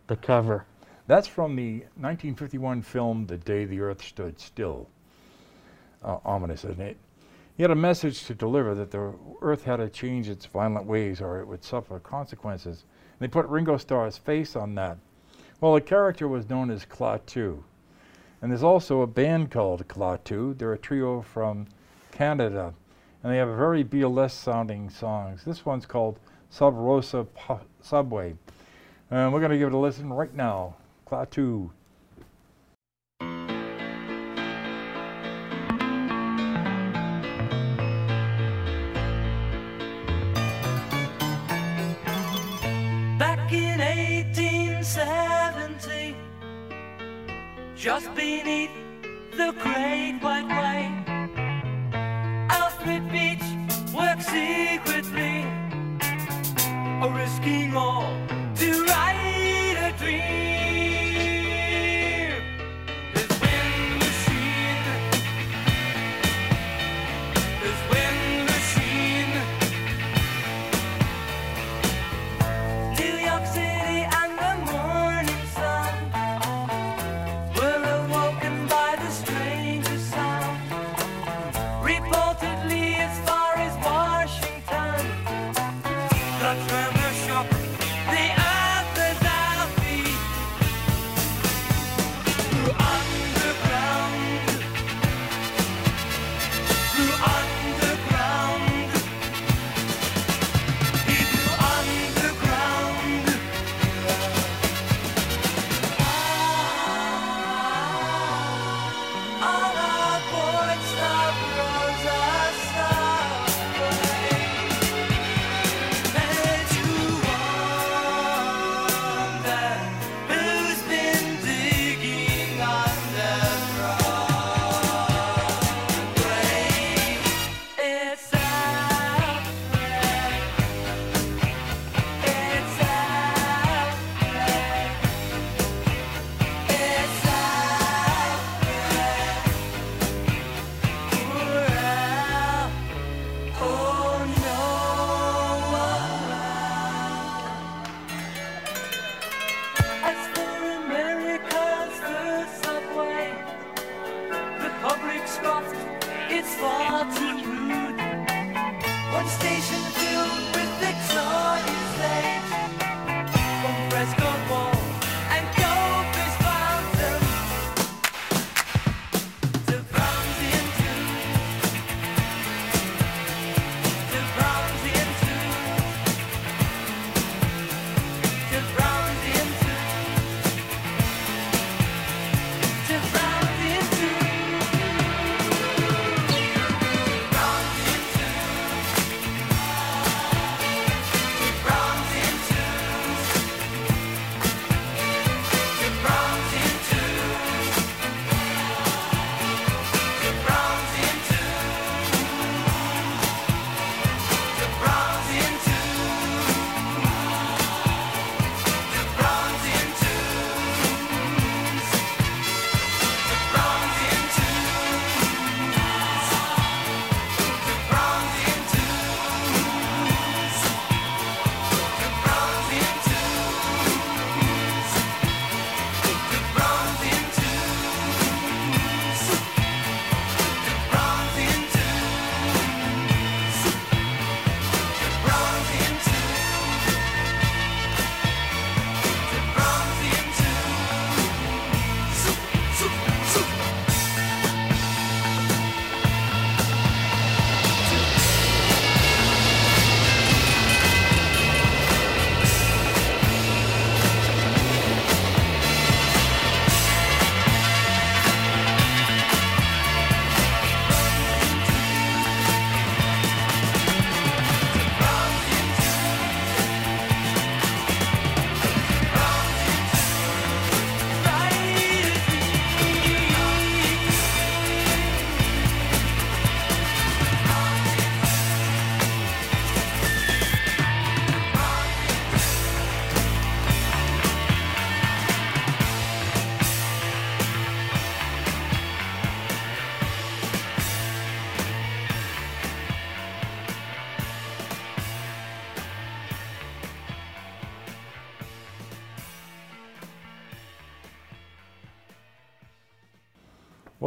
the 0.06 0.14
cover. 0.14 0.64
That's 1.08 1.26
from 1.26 1.56
the 1.56 1.80
1951 1.96 2.82
film 2.82 3.26
The 3.26 3.38
Day 3.38 3.64
the 3.64 3.80
Earth 3.80 4.04
Stood 4.04 4.38
Still. 4.38 4.88
Uh, 6.04 6.18
ominous, 6.24 6.64
isn't 6.64 6.80
it? 6.80 6.98
He 7.56 7.64
had 7.64 7.72
a 7.72 7.74
message 7.74 8.26
to 8.26 8.34
deliver 8.36 8.76
that 8.76 8.92
the 8.92 9.12
Earth 9.42 9.64
had 9.64 9.78
to 9.78 9.88
change 9.88 10.28
its 10.28 10.46
violent 10.46 10.86
ways 10.86 11.20
or 11.20 11.40
it 11.40 11.48
would 11.48 11.64
suffer 11.64 11.98
consequences. 11.98 12.84
And 13.18 13.28
they 13.28 13.28
put 13.28 13.46
Ringo 13.46 13.76
Starr's 13.76 14.16
face 14.16 14.54
on 14.54 14.76
that. 14.76 14.98
Well, 15.58 15.72
the 15.72 15.80
character 15.80 16.28
was 16.28 16.50
known 16.50 16.70
as 16.70 16.84
Klaatu. 16.84 17.62
And 18.42 18.50
there's 18.50 18.62
also 18.62 19.00
a 19.00 19.06
band 19.06 19.50
called 19.50 19.88
Klaatu. 19.88 20.56
They're 20.56 20.74
a 20.74 20.78
trio 20.78 21.22
from 21.22 21.66
Canada. 22.12 22.74
And 23.22 23.32
they 23.32 23.38
have 23.38 23.48
very 23.48 23.82
Beatlesque 23.82 24.32
sounding 24.32 24.90
songs. 24.90 25.44
This 25.44 25.64
one's 25.64 25.86
called 25.86 26.18
Sub 26.50 26.74
Rosa 26.76 27.24
Pu- 27.24 27.66
Subway. 27.80 28.34
And 29.10 29.32
we're 29.32 29.40
going 29.40 29.50
to 29.50 29.58
give 29.58 29.68
it 29.68 29.74
a 29.74 29.78
listen 29.78 30.12
right 30.12 30.34
now. 30.34 30.76
Klaatu. 31.06 31.70
Beneath 48.26 48.74
the 49.38 49.52
Great 49.62 50.18
White 50.20 50.50
Way, 50.60 50.80
Alfred 52.60 53.04
Beach 53.12 53.46
worked 53.94 54.24
secretly, 54.24 55.46
risking 57.18 57.76
all 57.76 58.15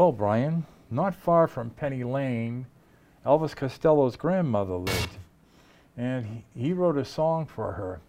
Well, 0.10 0.18
Brian, 0.18 0.66
not 0.90 1.14
far 1.14 1.48
from 1.48 1.70
Penny 1.70 2.04
Lane, 2.04 2.66
Elvis 3.24 3.56
Costello's 3.56 4.16
grandmother 4.16 4.74
lived. 4.74 5.18
And 5.96 6.26
he, 6.26 6.44
he 6.60 6.74
wrote 6.74 6.98
a 6.98 7.06
song 7.06 7.46
for 7.46 7.74
her. 7.74 8.00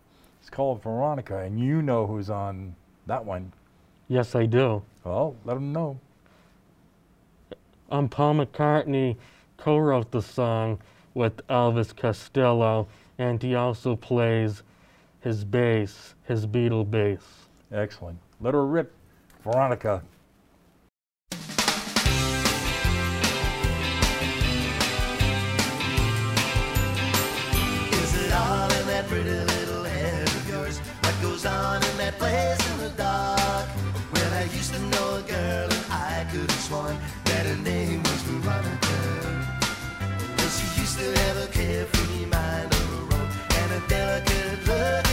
It's 0.41 0.49
called 0.49 0.83
Veronica, 0.83 1.41
and 1.41 1.61
you 1.61 1.83
know 1.83 2.07
who's 2.07 2.31
on 2.31 2.75
that 3.05 3.23
one. 3.23 3.53
Yes, 4.09 4.35
I 4.35 4.47
do. 4.47 4.83
Well, 5.05 5.37
let 5.45 5.59
him 5.59 5.75
know. 5.75 6.01
Um, 7.91 8.09
Paul 8.09 8.37
McCartney 8.37 9.17
co-wrote 9.59 10.11
the 10.11 10.23
song 10.23 10.79
with 11.13 11.47
Elvis 11.49 11.95
Costello, 11.95 12.89
and 13.19 13.43
he 13.43 13.55
also 13.55 13.95
plays 13.95 14.63
his 15.21 15.45
bass, 15.45 16.15
his 16.25 16.47
Beatle 16.47 16.91
bass. 16.91 17.21
Excellent. 17.71 18.19
Let 18.41 18.55
her 18.55 18.65
rip, 18.65 18.91
Veronica. 19.45 20.03
Pretty 29.11 29.29
little 29.29 29.83
head 29.83 30.29
of 30.29 30.49
yours? 30.49 30.79
What 31.03 31.15
goes 31.21 31.45
on 31.45 31.83
in 31.83 31.97
that 31.97 32.17
place 32.17 32.63
in 32.71 32.79
the 32.79 32.91
dark? 32.91 33.69
Well, 34.13 34.33
I 34.35 34.45
used 34.45 34.73
to 34.73 34.81
know 34.93 35.17
a 35.17 35.23
girl 35.23 35.69
and 35.69 35.85
I 35.91 36.29
could 36.31 36.49
have 36.49 36.61
sworn 36.61 36.97
that 37.25 37.45
her 37.45 37.57
name 37.57 38.05
was 38.05 38.23
Veronica. 38.29 38.99
Well, 40.37 40.51
she 40.57 40.81
used 40.81 40.97
to 41.01 41.09
have 41.23 41.37
a 41.39 41.49
carefree 41.49 42.27
mind 42.27 42.71
of 42.73 42.87
her 42.95 43.17
own 43.17 43.29
and 43.59 43.73
a 43.79 43.89
delicate 43.89 44.65
look 44.69 45.10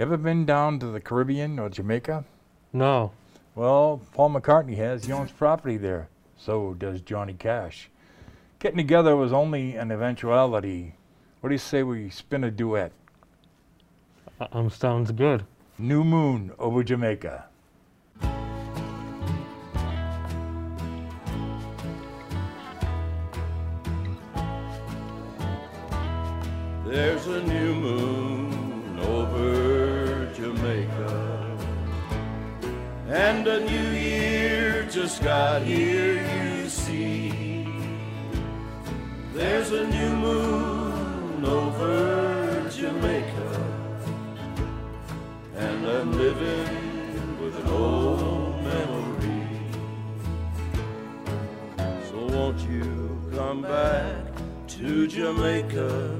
ever 0.00 0.16
been 0.16 0.46
down 0.46 0.78
to 0.78 0.86
the 0.86 1.00
Caribbean 1.00 1.58
or 1.58 1.68
Jamaica? 1.68 2.24
No. 2.72 3.12
Well, 3.54 4.00
Paul 4.14 4.30
McCartney 4.30 4.76
has. 4.76 5.04
He 5.04 5.12
owns 5.12 5.30
property 5.32 5.76
there. 5.76 6.08
So 6.38 6.74
does 6.74 7.00
Johnny 7.02 7.34
Cash. 7.34 7.90
Getting 8.60 8.78
together 8.78 9.14
was 9.16 9.32
only 9.32 9.76
an 9.76 9.90
eventuality. 9.90 10.94
What 11.40 11.48
do 11.50 11.54
you 11.54 11.58
say 11.58 11.82
we 11.82 12.08
spin 12.10 12.44
a 12.44 12.50
duet? 12.50 12.92
Uh, 14.40 14.46
Um, 14.52 14.70
sounds 14.70 15.12
good. 15.12 15.44
New 15.78 16.04
Moon 16.04 16.52
over 16.58 16.82
Jamaica. 16.82 17.46
There's 26.84 27.26
a 27.28 27.42
new 27.42 27.74
moon 27.74 28.09
and 33.10 33.44
a 33.48 33.58
new 33.58 33.90
year 33.90 34.84
just 34.84 35.20
got 35.24 35.62
here, 35.62 36.22
you 36.36 36.68
see. 36.68 37.66
There's 39.34 39.72
a 39.72 39.84
new 39.88 40.16
moon 40.16 41.44
over 41.44 42.68
Jamaica, 42.70 43.66
and 45.56 45.86
I'm 45.88 46.12
living 46.12 47.40
with 47.42 47.58
an 47.58 47.66
old 47.66 48.62
memory. 48.62 49.58
So 52.10 52.26
won't 52.28 52.60
you 52.60 53.20
come 53.34 53.62
back 53.62 54.24
to 54.68 55.08
Jamaica? 55.08 56.16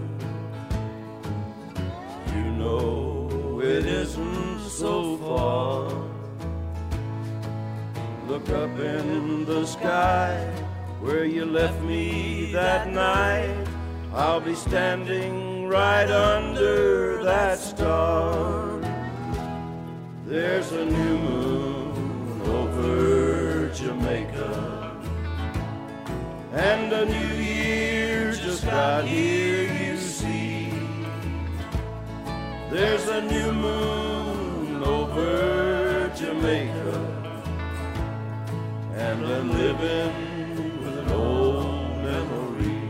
You 2.35 2.45
know 2.59 3.61
it 3.63 3.87
isn't 3.87 4.59
so 4.69 5.17
far. 5.19 6.10
Look 8.31 8.49
up 8.51 8.79
in 8.79 9.45
the 9.45 9.67
sky 9.67 10.37
where 11.01 11.25
you 11.25 11.45
left 11.45 11.83
me 11.83 12.53
that 12.53 12.87
night. 12.89 13.67
I'll 14.15 14.41
be 14.41 14.55
standing 14.55 15.67
right 15.67 16.09
under 16.09 17.25
that 17.25 17.59
star. 17.59 18.79
There's 20.27 20.71
a 20.71 20.85
new 20.85 21.19
moon 21.19 22.43
over 22.43 23.69
Jamaica, 23.75 24.97
and 26.53 26.93
a 26.93 27.05
new 27.07 27.35
year 27.35 28.31
just 28.31 28.65
got 28.65 29.07
here, 29.07 29.65
you 29.75 29.97
see. 29.97 30.73
There's 32.71 33.09
a 33.09 33.23
new 33.23 33.53
moon 33.53 34.85
over 34.85 36.13
Jamaica, 36.15 36.90
and 39.01 39.27
I'm 39.27 39.51
living 39.51 40.85
with 40.85 40.99
an 40.99 41.13
old 41.13 41.97
memory. 42.05 42.83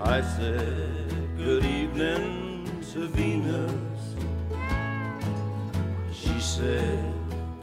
I 0.00 0.20
said, 0.22 1.36
Good 1.36 1.64
evening 1.64 2.70
to 2.92 3.08
Venus. 3.08 4.00
She 6.12 6.40
said, 6.40 7.12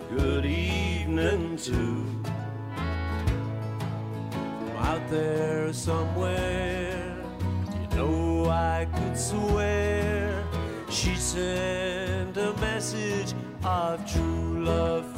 Good 0.09 0.45
evening 0.45 1.55
too. 1.55 2.05
out 4.77 5.09
there 5.09 5.71
somewhere. 5.71 7.15
You 7.79 7.97
know, 7.97 8.49
I 8.49 8.87
could 8.93 9.17
swear 9.17 10.43
she 10.89 11.15
sent 11.15 12.35
a 12.35 12.53
message 12.59 13.33
of 13.63 14.05
true 14.11 14.65
love. 14.65 15.10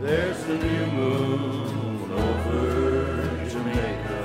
There's 0.00 0.40
a 0.44 0.56
new 0.56 0.86
moon 0.92 2.12
over 2.12 3.48
Jamaica. 3.50 4.20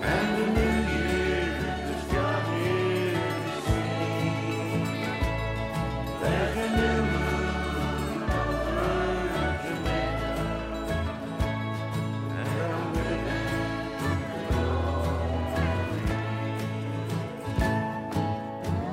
And 0.00 0.42
a 0.42 0.46
new 0.56 0.76
year 0.96 1.44
has 1.84 2.04
got 2.10 2.42
here 2.56 3.20
to 3.44 3.52
see. 3.66 3.90
There's 6.22 6.56
a 6.56 6.68
new 6.78 7.00
moon 7.12 8.22
over 8.32 9.44
Jamaica. 9.66 10.34
And 12.32 12.48
I'm 12.72 12.86
living 12.94 13.24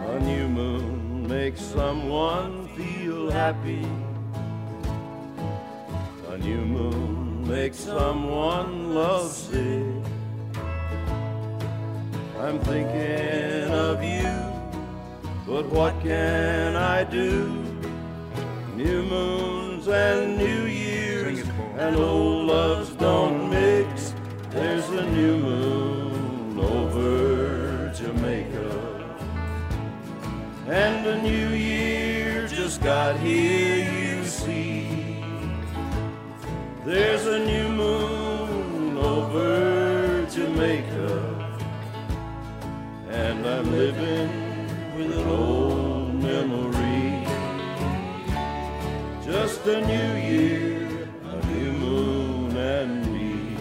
A 0.09 0.19
new 0.19 0.45
moon 0.49 1.25
makes 1.29 1.61
someone 1.61 2.67
feel 2.75 3.31
happy. 3.31 3.87
New 6.43 6.65
moon 6.65 7.47
makes 7.47 7.77
someone 7.77 8.93
lovesick. 8.93 10.03
I'm 12.37 12.59
thinking 12.59 13.71
of 13.71 14.03
you, 14.03 14.29
but 15.47 15.65
what 15.69 15.97
can 16.01 16.75
I 16.75 17.05
do? 17.05 17.47
New 18.75 19.03
moons 19.03 19.87
and 19.87 20.37
new 20.37 20.65
years 20.65 21.47
and 21.77 21.95
old 21.95 22.47
loves 22.47 22.89
don't 22.95 23.49
mix. 23.49 24.13
There's 24.49 24.89
a 24.89 25.05
new 25.11 25.37
moon 25.37 26.59
over 26.59 27.93
Jamaica. 27.95 29.13
And 30.67 31.05
a 31.07 31.21
new 31.21 31.49
year 31.49 32.47
just 32.47 32.81
got 32.83 33.17
here, 33.17 33.82
There's 36.85 37.25
a 37.25 37.39
new 37.39 37.69
moon 37.69 38.97
over 38.97 40.25
Jamaica. 40.29 41.59
And 43.09 43.47
I'm 43.47 43.71
living 43.71 44.97
with 44.97 45.17
an 45.17 45.27
old 45.29 46.13
memory. 46.15 47.25
Just 49.23 49.65
a 49.65 49.79
new 49.79 50.19
year, 50.27 51.07
a 51.23 51.45
new 51.45 51.71
moon 51.71 52.57
and 52.57 53.13
me. 53.13 53.57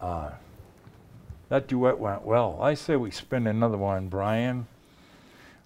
Uh, 0.00 0.30
that 1.48 1.66
duet 1.66 1.98
went 1.98 2.22
well. 2.22 2.56
I 2.62 2.74
say 2.74 2.94
we 2.94 3.10
spin 3.10 3.48
another 3.48 3.78
one, 3.78 4.06
Brian. 4.06 4.68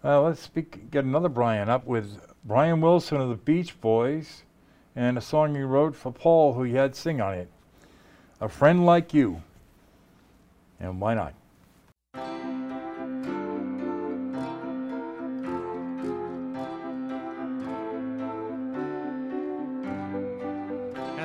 Uh, 0.03 0.23
let's 0.23 0.41
speak, 0.41 0.91
get 0.91 1.05
another 1.05 1.29
Brian 1.29 1.69
up 1.69 1.87
with 1.87 2.19
Brian 2.45 2.81
Wilson 2.81 3.21
of 3.21 3.29
the 3.29 3.37
Beach 3.37 3.81
Boys 3.81 4.43
and 4.97 5.17
a 5.17 5.21
song 5.21 5.55
he 5.55 5.63
wrote 5.63 5.95
for 5.95 6.13
Paul, 6.13 6.55
who 6.55 6.65
he 6.65 6.75
had 6.75 6.97
sing 6.97 7.21
on 7.21 7.35
it. 7.35 7.49
A 8.41 8.49
friend 8.49 8.85
like 8.85 9.15
you. 9.15 9.43
And 10.81 11.01
why 11.01 11.15
not? 11.15 11.35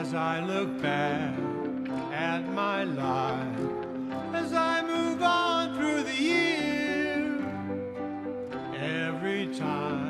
as 0.07 0.14
I 0.14 0.39
look 0.39 0.81
back 0.81 1.34
at 2.14 2.48
my 2.53 2.85
life, 2.85 3.60
as 4.34 4.53
I 4.53 4.81
move 4.84 5.22
on 5.22 5.76
through 5.76 6.03
the 6.03 6.15
year, 6.15 7.39
every 8.80 9.48
time 9.53 10.07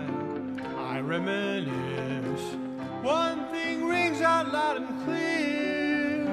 reminisce, 1.07 2.55
one 3.01 3.45
thing 3.49 3.87
rings 3.87 4.21
out 4.21 4.51
loud 4.51 4.77
and 4.77 5.05
clear. 5.05 6.27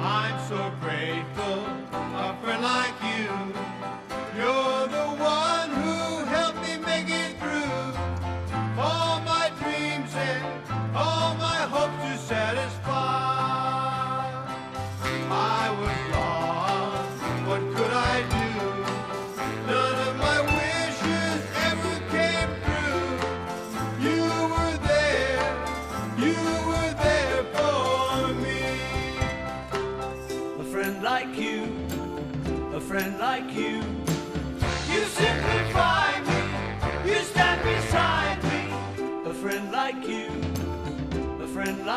I'm 0.00 0.38
so 0.48 0.72
grateful, 0.80 1.58
a 1.92 2.36
friend 2.40 2.62
like 2.62 2.94
you. 3.02 3.30
You're 4.38 4.73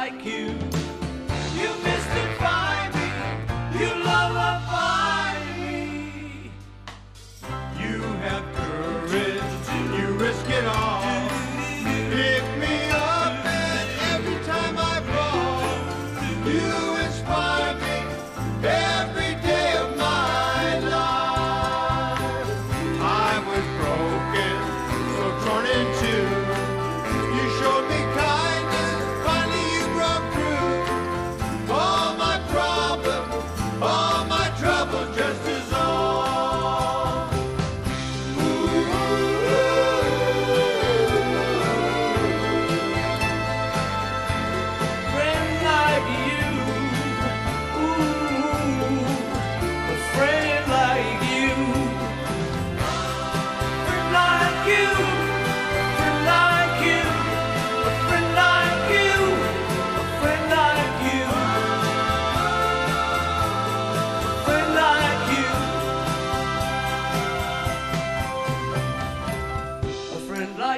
like 0.10 0.26
you. 0.26 0.48
You 0.48 0.67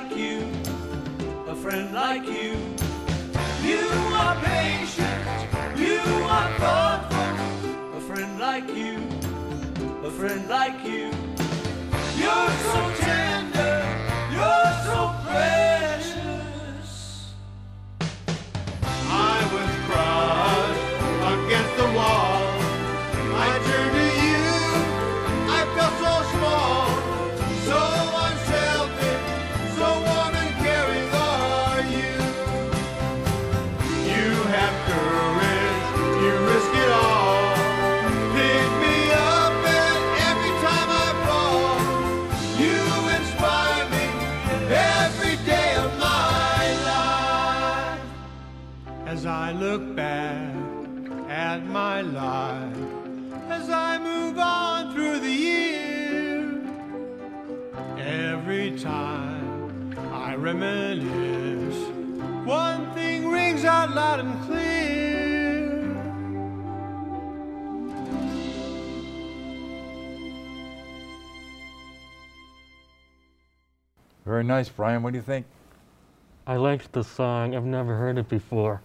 like 0.10 0.18
you. 0.18 0.52
A 1.48 1.56
friend 1.56 1.94
like 1.94 2.26
you. 2.26 2.58
You 3.64 3.80
are 4.14 4.36
patient, 4.42 5.78
you 5.78 6.00
are 6.26 6.52
thoughtful. 6.60 7.98
A 7.98 8.02
friend 8.02 8.40
like 8.40 8.68
you, 8.76 8.98
a 10.04 10.10
friend 10.10 10.48
like 10.50 10.84
you. 10.84 11.12
You're 12.18 12.52
so 12.72 12.92
tender, 13.00 13.86
you're 14.32 14.79
time 58.82 59.94
I 60.14 60.36
reminisce, 60.36 61.90
one 62.46 62.92
thing 62.94 63.28
rings 63.28 63.66
out 63.66 63.94
loud 63.94 64.22
and 64.22 64.46
clear. 64.46 64.80
Very 74.26 74.44
nice, 74.44 74.70
Brian. 74.70 75.04
What 75.04 75.12
do 75.12 75.18
you 75.18 75.24
think? 75.24 75.46
I 76.48 76.56
liked 76.56 76.94
the 76.94 77.04
song. 77.04 77.56
I've 77.56 77.66
never 77.66 77.96
heard 77.96 78.18
it 78.18 78.30
before. 78.30 78.82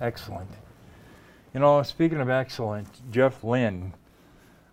Excellent. 0.00 0.50
You 1.52 1.60
know, 1.60 1.82
speaking 1.82 2.20
of 2.20 2.30
excellent, 2.30 2.88
Jeff 3.10 3.44
Lynne 3.44 3.92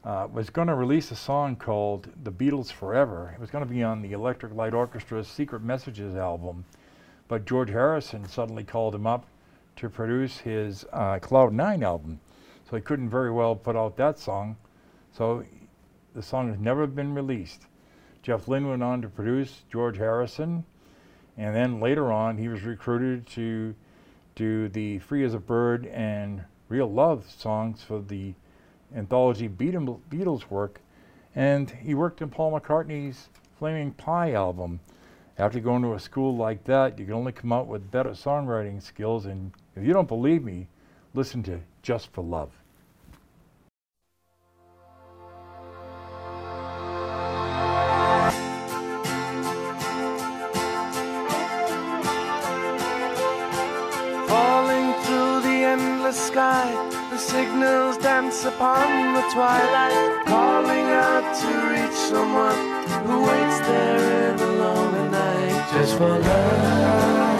uh, 0.06 0.28
was 0.32 0.52
going 0.52 0.68
to 0.68 0.76
release 0.76 1.10
a 1.10 1.16
song 1.16 1.56
called 1.56 2.10
The 2.24 2.32
Beatles 2.32 2.72
Forever. 2.72 3.32
It 3.34 3.42
was 3.42 3.50
going 3.50 3.66
to 3.66 3.70
be 3.70 3.82
on 3.82 4.04
the 4.04 4.12
Electric 4.12 4.54
Light 4.54 4.74
Orchestra's 4.74 5.28
Secret 5.28 5.64
Messages 5.64 6.16
album, 6.16 6.64
but 7.28 7.46
George 7.46 7.70
Harrison 7.70 8.28
suddenly 8.28 8.64
called 8.64 8.94
him 8.94 9.08
up 9.08 9.26
to 9.78 9.90
produce 9.90 10.38
his 10.38 10.86
uh, 10.94 11.18
Cloud 11.20 11.54
Nine 11.54 11.82
album. 11.82 12.20
So 12.70 12.76
he 12.76 12.84
couldn't 12.84 13.10
very 13.10 13.32
well 13.32 13.56
put 13.56 13.76
out 13.76 13.98
that 13.98 14.20
song. 14.20 14.58
So 15.12 15.44
the 16.14 16.22
song 16.22 16.50
has 16.50 16.60
never 16.60 16.86
been 16.86 17.16
released. 17.16 17.64
Jeff 18.22 18.48
Lynne 18.48 18.70
went 18.70 18.84
on 18.84 19.02
to 19.02 19.08
produce 19.08 19.64
George 19.72 19.98
Harrison, 19.98 20.66
and 21.36 21.56
then 21.56 21.80
later 21.80 22.12
on 22.12 22.38
he 22.38 22.48
was 22.48 22.62
recruited 22.62 23.26
to 23.28 23.74
do 24.36 24.68
the 24.70 25.00
Free 25.00 25.24
as 25.24 25.34
a 25.34 25.40
Bird 25.40 25.88
and 25.88 26.44
Real 26.70 26.92
Love 26.92 27.30
songs 27.30 27.82
for 27.82 28.02
the 28.02 28.36
anthology 28.94 29.48
Beatles 29.48 30.50
work, 30.50 30.82
and 31.34 31.70
he 31.70 31.94
worked 31.94 32.22
in 32.22 32.30
Paul 32.30 32.60
McCartney's 32.60 33.30
Flaming 33.58 33.92
Pie 33.92 34.34
album. 34.34 34.82
After 35.38 35.60
going 35.60 35.82
to 35.84 35.94
a 35.94 36.00
school 36.00 36.36
like 36.36 36.64
that, 36.66 36.98
you 37.00 37.06
can 37.06 37.14
only 37.14 37.32
come 37.32 37.54
out 37.54 37.68
with 37.68 37.92
better 37.92 38.12
songwriting 38.12 38.82
skills, 38.82 39.26
and 39.26 39.52
if 39.76 39.84
you 39.86 39.94
don't 39.94 40.08
believe 40.08 40.44
me, 40.44 40.68
listen 41.14 41.44
to 41.44 41.62
Just 41.82 42.12
for 42.14 42.24
Love. 42.24 42.52
Signals 57.36 57.98
dance 57.98 58.46
upon 58.46 59.14
the 59.14 59.22
twilight, 59.34 60.26
calling 60.26 60.88
out 61.08 61.26
to 61.42 61.50
reach 61.74 61.98
someone 62.14 62.60
who 63.06 63.16
waits 63.30 63.60
there 63.68 64.32
in 64.32 64.38
the 64.38 64.52
lonely 64.64 65.10
night 65.10 65.68
just 65.74 65.98
for 65.98 66.18
love. 66.18 67.36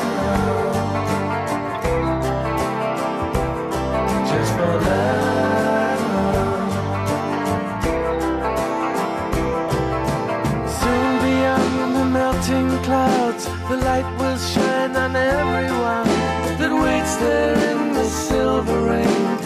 Just 4.32 4.52
for 4.58 4.74
love. 4.90 5.25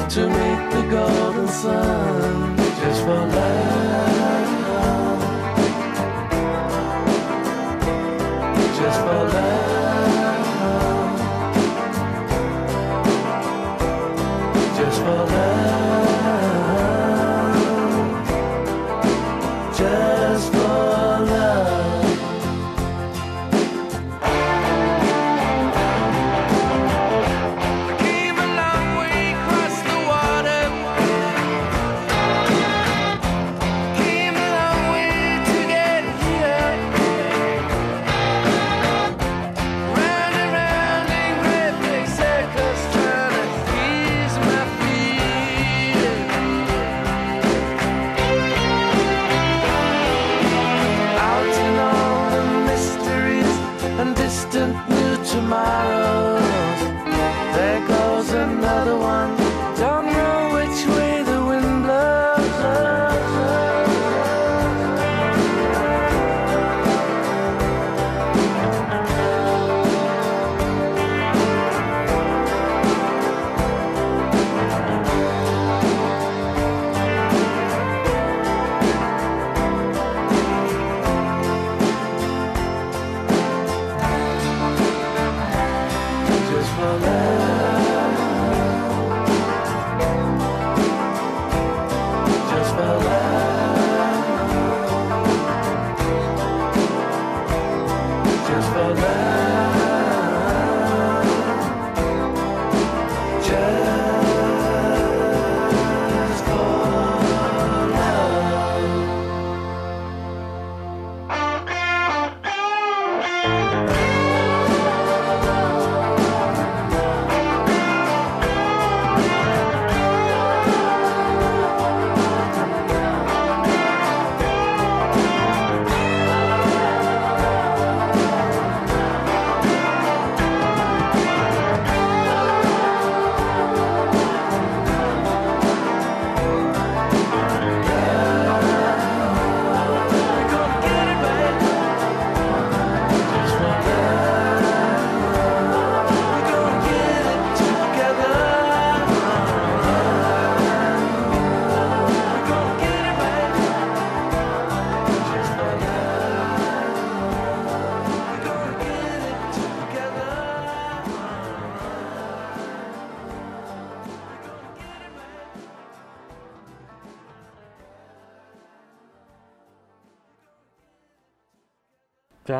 To 0.10 0.28
meet 0.28 0.72
the 0.72 0.82
golden 0.90 1.48
sun. 1.48 2.58
Just 2.58 3.02
for 3.04 3.14
love. 3.14 3.69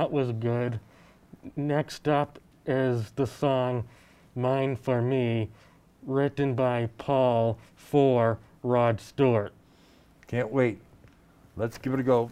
That 0.10 0.16
was 0.16 0.32
good. 0.32 0.80
Next 1.56 2.08
up 2.08 2.40
is 2.66 3.12
the 3.12 3.28
song 3.28 3.84
Mine 4.36 4.76
for 4.76 5.04
Me 5.04 5.50
written 6.02 6.56
by 6.56 6.90
Paul 6.98 7.60
for 7.76 8.40
Rod 8.64 9.00
Stewart. 9.00 9.54
Can't 10.26 10.52
wait. 10.52 10.80
Let's 11.56 11.78
give 11.78 11.94
it 11.94 12.00
a 12.00 12.04
go. 12.04 12.32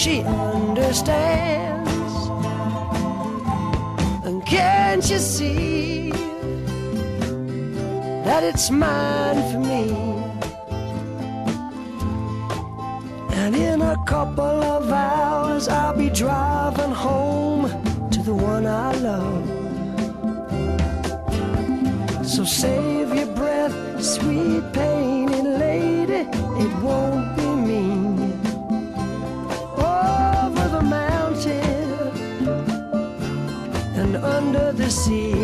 She 0.00 0.22
understands? 0.22 1.90
And 4.24 4.44
can't 4.46 5.04
you 5.10 5.18
see? 5.18 6.10
that 8.30 8.44
it's 8.44 8.70
mine 8.70 9.40
for 9.50 9.58
me. 9.58 9.84
And 13.40 13.54
in 13.56 13.82
a 13.82 13.96
couple 14.06 14.62
of 14.76 14.90
hours, 14.90 15.68
I'll 15.68 15.96
be 15.96 16.08
driving 16.10 16.92
home 16.92 17.62
to 18.10 18.22
the 18.22 18.34
one 18.34 18.66
I 18.66 18.92
love. 19.08 19.44
So 22.24 22.44
save 22.44 23.12
your 23.12 23.30
breath, 23.34 23.74
sweet 24.02 24.62
pain, 24.72 25.28
painted 25.28 25.58
lady, 25.58 26.22
it 26.64 26.72
won't 26.82 27.39
the 34.80 34.90
sea. 34.90 35.39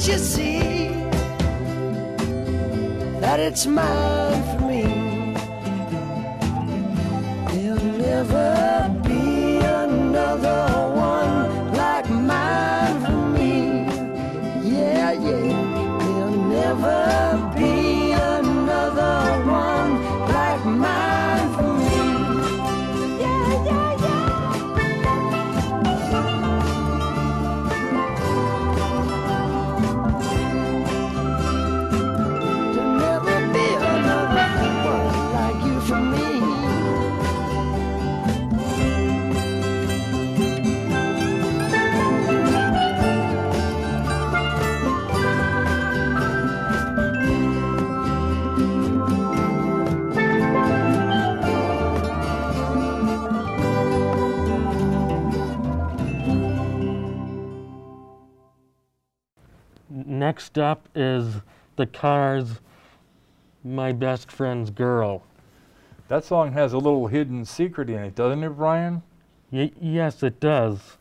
Can't 0.00 0.12
you 0.12 0.18
see 0.18 0.88
that 3.20 3.38
it's 3.38 3.66
mine 3.66 4.59
Next 60.20 60.58
up 60.58 60.86
is 60.94 61.36
the 61.76 61.86
Cars' 61.86 62.60
My 63.64 63.90
Best 63.90 64.30
Friend's 64.30 64.68
Girl. 64.68 65.22
That 66.08 66.26
song 66.26 66.52
has 66.52 66.74
a 66.74 66.76
little 66.76 67.06
hidden 67.06 67.46
secret 67.46 67.88
in 67.88 68.00
it, 68.00 68.16
doesn't 68.16 68.44
it, 68.44 68.50
Brian? 68.50 69.00
Y- 69.50 69.72
yes, 69.80 70.22
it 70.22 70.38
does. 70.38 70.98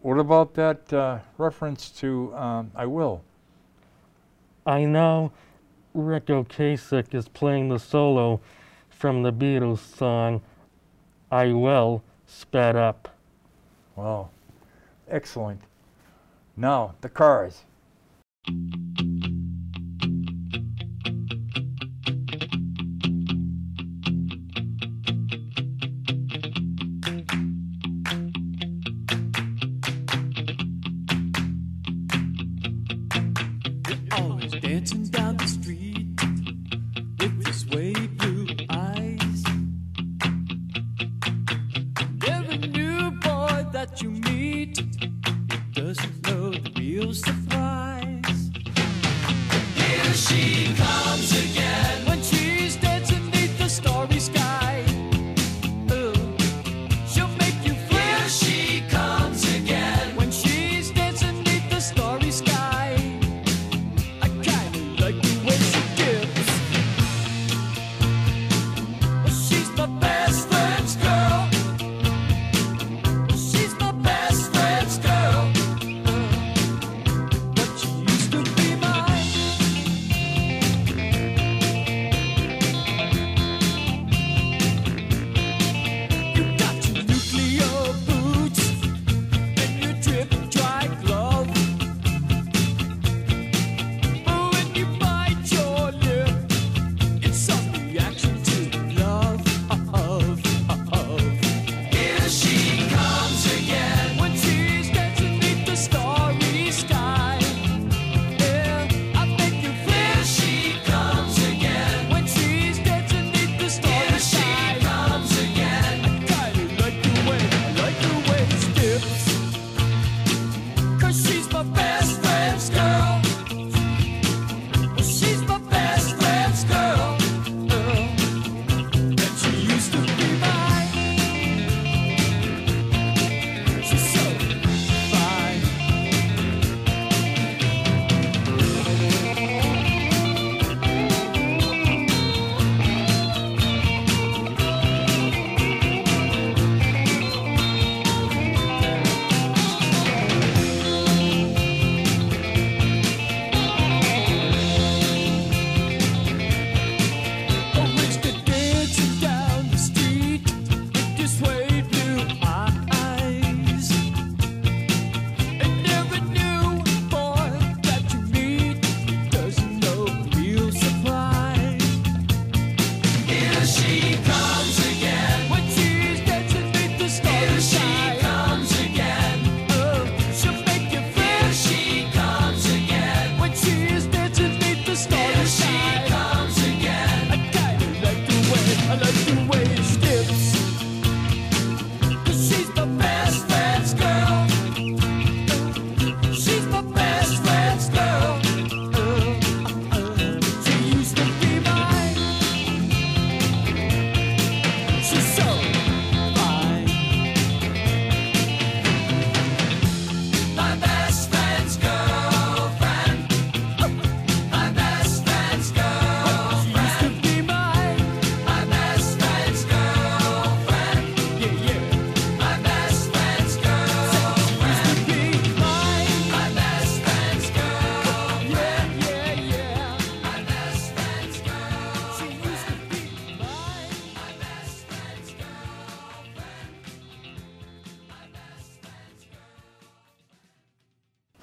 What 0.00 0.18
about 0.18 0.54
that 0.54 0.90
uh, 0.90 1.18
reference 1.36 1.90
to 2.00 2.34
um, 2.34 2.70
I 2.74 2.86
Will? 2.86 3.20
I 4.64 4.86
know 4.86 5.32
Ric 5.92 6.28
Ocasek 6.28 7.12
is 7.12 7.28
playing 7.28 7.68
the 7.68 7.78
solo 7.78 8.40
from 8.88 9.22
the 9.22 9.34
Beatles 9.34 9.80
song 9.80 10.40
I 11.30 11.52
Will 11.52 12.02
sped 12.26 12.74
up. 12.74 13.14
Wow. 13.96 14.30
Excellent. 15.10 15.60
Now, 16.56 16.96
the 17.00 17.08
cars. 17.08 17.62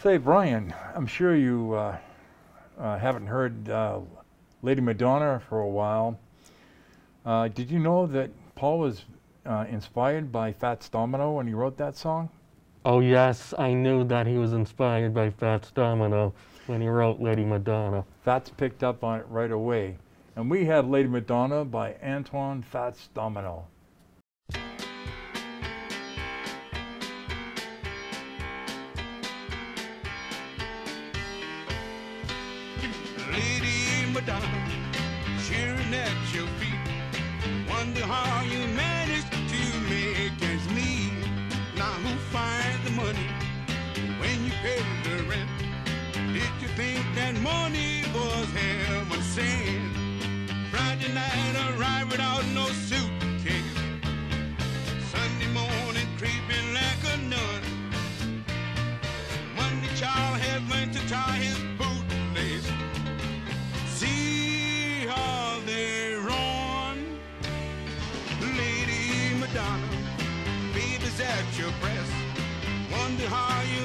say, 0.10 0.18
Brian, 0.18 0.74
I'm 0.96 1.06
sure 1.06 1.36
you 1.36 1.74
uh, 1.74 1.96
uh, 2.80 2.98
haven't 2.98 3.28
heard 3.28 3.70
uh, 3.70 4.00
Lady 4.64 4.82
Madonna 4.82 5.40
for 5.48 5.60
a 5.60 5.68
while. 5.68 6.20
Uh, 7.24 7.48
did 7.50 7.70
you 7.70 7.78
know 7.78 8.08
that 8.08 8.32
Paul 8.56 8.80
was 8.80 9.06
uh, 9.46 9.66
inspired 9.70 10.32
by 10.32 10.52
Fats 10.52 10.90
Domino 10.90 11.34
when 11.34 11.46
he 11.46 11.54
wrote 11.54 11.78
that 11.78 11.96
song? 11.96 12.28
Oh, 12.86 13.02
yes, 13.02 13.54
I 13.60 13.76
knew 13.76 14.04
that 14.06 14.26
he 14.26 14.40
was 14.40 14.54
inspired 14.54 15.14
by 15.14 15.30
Fats 15.30 15.70
Domino 15.70 16.34
when 16.66 16.82
he 16.82 16.88
wrote 16.88 17.22
Lady 17.22 17.46
Madonna. 17.46 18.04
Fats 18.24 18.50
picked 18.50 18.84
up 18.84 19.04
on 19.04 19.20
it 19.20 19.28
right 19.30 19.52
away. 19.52 20.00
And 20.36 20.50
we 20.50 20.66
have 20.66 20.88
Lady 20.88 21.08
Madonna 21.08 21.64
by 21.64 21.94
Antoine 22.04 22.64
Fats 22.64 23.10
Domino. 23.14 23.68
Lady 33.40 34.12
Madonna 34.12 34.64
cheering 35.46 35.94
at 35.94 36.18
your 36.36 36.48
feet. 36.60 36.84
Wonder 37.70 38.06
how 38.06 38.44
you 38.44 38.60
managed 38.76 39.32
to 39.32 39.62
make 39.90 40.42
ends 40.42 40.68
meet. 40.76 41.14
Now 41.78 41.96
who 42.04 42.14
finds 42.36 42.84
the 42.84 42.92
money 43.04 43.30
when 44.20 44.38
you 44.46 44.52
pay 44.66 44.84
the 45.06 45.24
rent? 45.32 45.50
Did 46.34 46.54
you 46.62 46.68
think 46.80 47.00
that 47.16 47.34
money 47.40 48.04
was 48.14 48.48
heaven 48.60 49.22
sent? 49.22 49.96
Friday 50.72 51.14
night 51.14 51.56
arrived 51.70 52.12
without 52.12 52.44
no 52.54 52.66
suitcase. 52.88 53.80
Sunday 55.14 55.50
morning 55.60 56.08
creeping 56.18 56.68
like 56.80 57.04
a 57.14 57.18
nun. 57.32 57.62
Monday 59.56 59.94
child 59.96 60.40
had 60.42 60.62
went 60.70 60.92
to 60.94 61.02
tie 61.08 61.38
his 61.38 61.69
press. 71.82 72.10
Wonder 72.92 73.28
how 73.28 73.62
you 73.74 73.79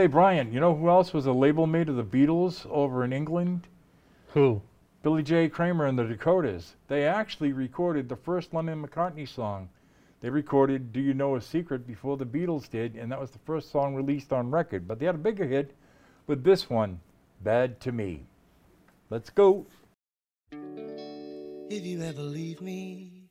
Say, 0.00 0.06
Brian, 0.06 0.50
you 0.50 0.60
know 0.60 0.74
who 0.74 0.88
else 0.88 1.12
was 1.12 1.26
a 1.26 1.32
label 1.32 1.66
mate 1.66 1.90
of 1.90 1.96
the 1.96 2.02
Beatles 2.02 2.66
over 2.70 3.04
in 3.04 3.12
England? 3.12 3.68
Who? 4.28 4.62
Billy 5.02 5.22
J. 5.22 5.50
Kramer 5.50 5.84
and 5.84 5.98
the 5.98 6.04
Dakotas. 6.04 6.74
They 6.88 7.04
actually 7.04 7.52
recorded 7.52 8.08
the 8.08 8.16
first 8.16 8.54
Lennon 8.54 8.82
McCartney 8.82 9.28
song. 9.28 9.68
They 10.22 10.30
recorded 10.30 10.94
Do 10.94 11.00
You 11.00 11.12
Know 11.12 11.36
a 11.36 11.40
Secret 11.42 11.86
before 11.86 12.16
the 12.16 12.24
Beatles 12.24 12.70
did, 12.70 12.96
and 12.96 13.12
that 13.12 13.20
was 13.20 13.30
the 13.30 13.40
first 13.40 13.70
song 13.70 13.94
released 13.94 14.32
on 14.32 14.50
record. 14.50 14.88
But 14.88 15.00
they 15.00 15.04
had 15.04 15.16
a 15.16 15.18
bigger 15.18 15.44
hit 15.44 15.74
with 16.26 16.44
this 16.44 16.70
one, 16.70 17.00
Bad 17.42 17.78
to 17.80 17.92
Me. 17.92 18.22
Let's 19.10 19.28
go. 19.28 19.66
If 20.50 21.84
you 21.84 22.00
ever 22.02 22.22
leave 22.22 22.62
me, 22.62 23.24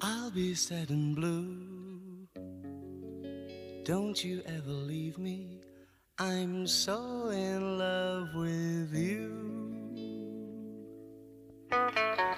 I'll 0.00 0.30
be 0.30 0.54
sad 0.54 0.88
and 0.88 1.14
blue. 1.14 1.73
Don't 3.84 4.24
you 4.24 4.42
ever 4.46 4.70
leave 4.70 5.18
me, 5.18 5.60
I'm 6.18 6.66
so 6.66 7.28
in 7.28 7.76
love 7.76 8.34
with 8.34 8.94
you. 8.94 9.28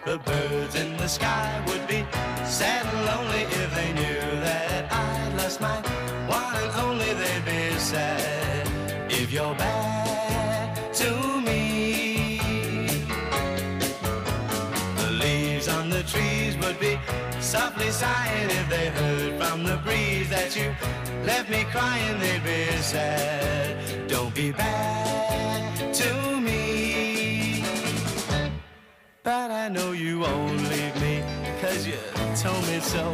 The 0.04 0.18
birds 0.26 0.74
in 0.74 0.96
the 0.96 1.06
sky 1.06 1.62
would 1.68 1.86
be 1.86 2.04
sad 2.44 2.84
and 2.86 3.06
lonely 3.06 3.42
if 3.42 3.74
they 3.76 3.92
knew 3.92 4.40
that 4.40 4.92
I 4.92 5.36
lost 5.36 5.60
my 5.60 5.76
one 6.26 6.56
and 6.64 6.80
only. 6.80 7.14
They'd 7.14 7.44
be 7.44 7.78
sad 7.78 8.66
if 9.08 9.30
you're 9.32 9.54
bad 9.54 10.15
would 16.66 16.80
be 16.80 16.98
softly 17.38 17.90
sighing 17.90 18.50
if 18.50 18.68
they 18.68 18.88
heard 18.88 19.40
from 19.40 19.62
the 19.62 19.76
breeze 19.84 20.28
that 20.30 20.56
you 20.56 20.74
left 21.24 21.48
me 21.48 21.62
crying. 21.70 22.18
They'd 22.18 22.42
be 22.42 22.64
sad. 22.82 24.08
Don't 24.08 24.34
be 24.34 24.50
bad 24.50 25.94
to 25.94 26.40
me. 26.40 27.62
But 29.22 29.50
I 29.52 29.68
know 29.68 29.92
you 29.92 30.18
won't 30.20 30.60
leave 30.72 30.96
me, 31.00 31.22
cause 31.60 31.86
you 31.86 31.98
told 32.34 32.62
me 32.66 32.80
so. 32.80 33.04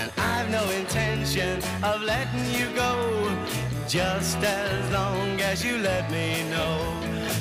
And 0.00 0.10
I've 0.16 0.48
no 0.50 0.64
intention 0.70 1.58
of 1.82 2.00
letting 2.00 2.48
you 2.58 2.66
go. 2.74 2.92
Just 3.88 4.38
as 4.38 4.92
long 4.92 5.38
as 5.40 5.62
you 5.64 5.76
let 5.78 6.10
me 6.10 6.48
know 6.48 6.76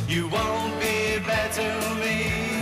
you 0.08 0.28
won't 0.28 0.74
be 0.82 1.20
bad 1.30 1.50
to 1.54 1.70
me. 2.04 2.59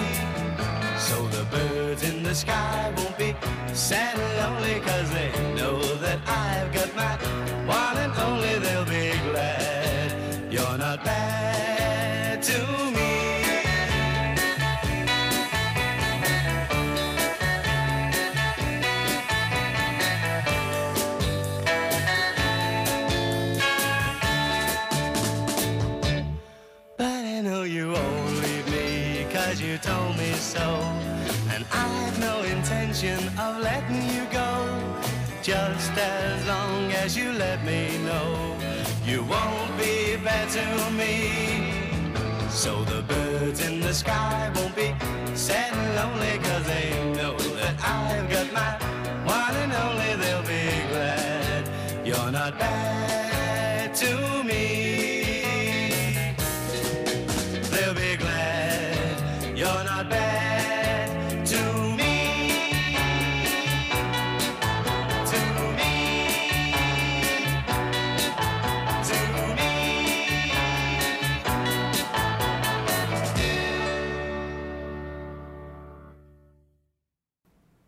So 1.07 1.25
the 1.29 1.45
birds 1.45 2.03
in 2.03 2.21
the 2.21 2.35
sky 2.35 2.93
won't 2.97 3.17
be 3.17 3.33
sad 3.73 4.19
and 4.19 4.33
lonely, 4.39 4.81
cause 4.81 5.09
they 5.11 5.31
know 5.55 5.79
that 6.03 6.19
I've 6.27 6.73
got 6.73 6.93
my 6.97 7.36
Just 35.47 35.97
as 35.97 36.45
long 36.45 36.91
as 36.91 37.15
you 37.15 37.31
let 37.31 37.63
me 37.63 37.97
know 37.99 38.57
you 39.05 39.23
won't 39.23 39.77
be 39.77 40.17
bad 40.21 40.49
to 40.49 40.91
me. 40.91 41.71
So 42.49 42.83
the 42.83 43.01
birds 43.03 43.65
in 43.65 43.79
the 43.79 43.93
sky 43.93 44.51
won't 44.55 44.75
be 44.75 44.93
sad 45.35 45.71
and 45.71 45.95
lonely, 45.95 46.37
cause 46.39 46.65
they 46.67 46.89
know 47.15 47.37
that 47.61 47.75
I've 47.81 48.29
got 48.29 48.51
my 48.51 48.73
one 49.23 49.55
and 49.63 49.71
only. 49.71 50.11
They'll 50.21 50.41
be 50.41 50.67
glad 50.91 52.05
you're 52.05 52.29
not 52.29 52.59
bad 52.59 53.06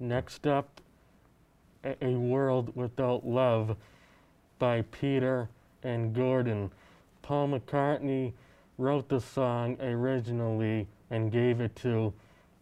Next 0.10 0.48
up, 0.48 0.81
A, 1.84 2.15
World 2.15 2.76
Without 2.76 3.27
Love 3.27 3.77
by 4.57 4.81
Peter 4.81 5.49
and 5.84 6.15
Gordon. 6.15 6.72
Paul 7.22 7.49
McCartney 7.49 8.34
wrote 8.80 9.07
the 9.07 9.22
song 9.22 9.80
originally 9.80 10.88
and 11.11 11.31
gave 11.31 11.61
it 11.61 11.76
to 11.76 12.11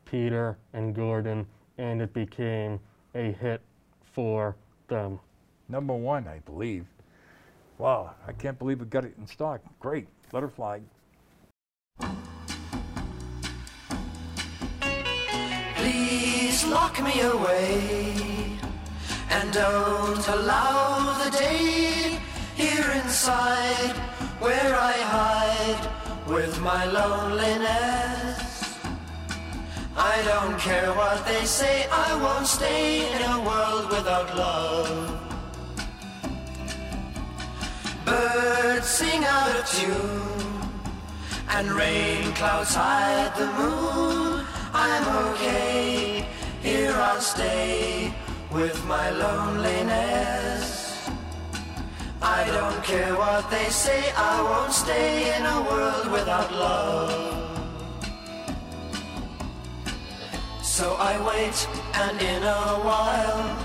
Peter 0.03 0.57
and 0.73 0.93
Gordon, 0.93 1.47
and 1.77 2.01
it 2.01 2.13
became 2.13 2.81
a 3.15 3.31
hit 3.31 3.61
for 4.03 4.57
them. 4.89 5.17
Number 5.69 5.95
one, 5.95 6.27
I 6.27 6.39
believe. 6.39 6.85
Wow, 7.77 8.13
I 8.27 8.33
can't 8.33 8.59
believe 8.59 8.81
we 8.81 8.87
got 8.87 9.05
it 9.05 9.15
in 9.17 9.25
stock. 9.25 9.61
Great. 9.79 10.09
Let 10.33 10.43
Please 15.87 16.65
lock 16.65 17.01
me 17.01 17.21
away 17.21 18.59
and 19.29 19.53
don't 19.53 20.27
allow 20.27 21.23
the 21.23 21.31
day 21.31 22.19
here 22.57 22.91
inside 23.01 23.95
where 24.43 24.75
I 24.75 24.95
hide 25.15 25.83
with 26.27 26.59
my 26.59 26.83
loneliness. 26.99 28.39
I 29.95 30.15
don't 30.31 30.59
care 30.59 30.91
what 30.91 31.25
they 31.25 31.45
say, 31.45 31.87
I 31.89 32.21
won't 32.21 32.47
stay 32.47 33.09
in 33.15 33.21
a 33.21 33.39
world 33.49 33.89
without 33.89 34.35
love. 34.35 34.91
Birds 38.03 38.87
sing 38.87 39.23
out 39.23 39.55
of 39.55 39.65
tune 39.71 40.69
and 41.47 41.71
rain 41.71 42.33
clouds 42.33 42.75
hide 42.75 43.33
the 43.37 43.47
moon. 43.59 44.36
I'm 44.73 45.33
okay, 45.33 46.25
here 46.61 46.93
I'll 46.93 47.21
stay 47.21 48.13
with 48.51 48.83
my 48.85 49.09
loneliness. 49.09 51.09
I 52.21 52.45
don't 52.47 52.83
care 52.83 53.15
what 53.15 53.49
they 53.49 53.69
say, 53.69 54.11
I 54.15 54.41
won't 54.41 54.73
stay 54.73 55.33
in 55.35 55.45
a 55.45 55.61
world 55.61 56.11
without 56.11 56.51
love. 56.51 57.33
So 60.61 60.95
I 60.99 61.17
wait, 61.25 61.67
and 61.93 62.21
in 62.21 62.43
a 62.43 62.79
while, 62.85 63.57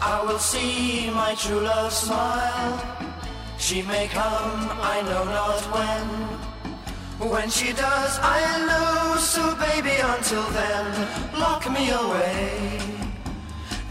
I 0.00 0.22
will 0.24 0.38
see 0.38 1.10
my 1.10 1.34
true 1.34 1.60
love 1.60 1.92
smile. 1.92 2.80
She 3.58 3.82
may 3.82 4.08
come, 4.08 4.70
I 4.80 5.02
know 5.02 5.24
not 5.24 5.60
when. 5.72 6.41
When 7.30 7.48
she 7.50 7.72
does, 7.72 8.18
I'll 8.20 8.66
know. 8.66 9.16
So 9.16 9.54
baby, 9.54 9.94
until 10.02 10.42
then, 10.50 11.38
lock 11.38 11.70
me 11.70 11.90
away. 11.90 12.80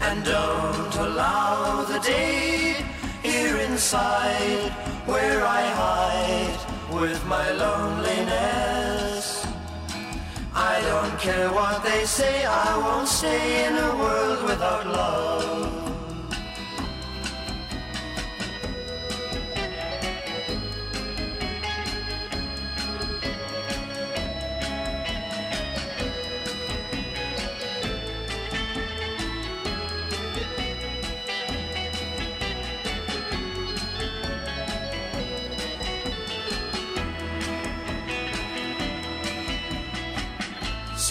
And 0.00 0.22
don't 0.22 0.94
allow 0.96 1.82
the 1.84 1.98
day 2.00 2.84
here 3.22 3.56
inside 3.56 4.70
where 5.06 5.46
I 5.46 5.62
hide 5.82 6.60
with 7.00 7.24
my 7.24 7.50
loneliness. 7.52 9.46
I 10.54 10.82
don't 10.82 11.18
care 11.18 11.50
what 11.50 11.82
they 11.82 12.04
say, 12.04 12.44
I 12.44 12.76
won't 12.76 13.08
stay 13.08 13.66
in 13.66 13.74
a 13.78 13.96
world 13.96 14.44
without 14.44 14.86
love. 14.86 15.71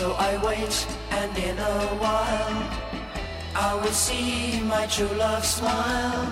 So 0.02 0.14
I 0.14 0.36
wait, 0.44 0.88
and 1.12 1.38
in 1.38 1.60
a 1.60 1.78
while, 2.02 2.58
I 3.54 3.76
will 3.76 3.98
see 4.08 4.60
my 4.62 4.88
true 4.88 5.14
love 5.16 5.46
smile. 5.46 6.26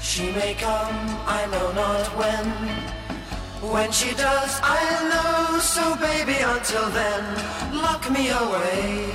She 0.00 0.30
may 0.30 0.54
come, 0.54 0.96
I 1.26 1.42
know 1.50 1.72
not 1.72 2.06
when. 2.20 2.46
When 3.72 3.90
she 3.90 4.14
does, 4.14 4.60
I'll 4.62 5.04
know. 5.10 5.58
So, 5.58 5.96
baby, 5.96 6.38
until 6.38 6.88
then, 6.90 7.24
lock 7.82 8.08
me 8.12 8.30
away. 8.30 9.10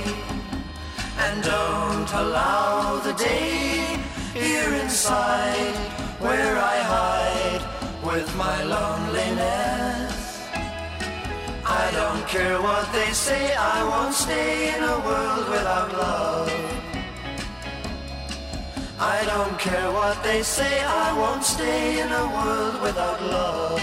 And 1.24 1.42
don't 1.42 2.12
allow 2.12 2.98
the 2.98 3.14
day 3.14 3.98
here 4.34 4.74
inside 4.74 5.76
where 6.20 6.58
I 6.58 6.76
hide 6.94 7.64
with 8.04 8.28
my 8.36 8.62
loneliness. 8.62 9.09
I 11.90 11.92
don't 11.92 12.28
care 12.28 12.62
what 12.62 12.92
they 12.92 13.10
say, 13.10 13.52
I 13.52 13.82
won't 13.82 14.14
stay 14.14 14.76
in 14.76 14.84
a 14.84 15.00
world 15.00 15.48
without 15.48 15.92
love. 15.92 16.48
I 19.00 19.24
don't 19.26 19.58
care 19.58 19.90
what 19.90 20.22
they 20.22 20.44
say, 20.44 20.84
I 20.84 21.18
won't 21.18 21.42
stay 21.42 22.00
in 22.00 22.12
a 22.12 22.26
world 22.28 22.80
without 22.80 23.20
love. 23.20 23.82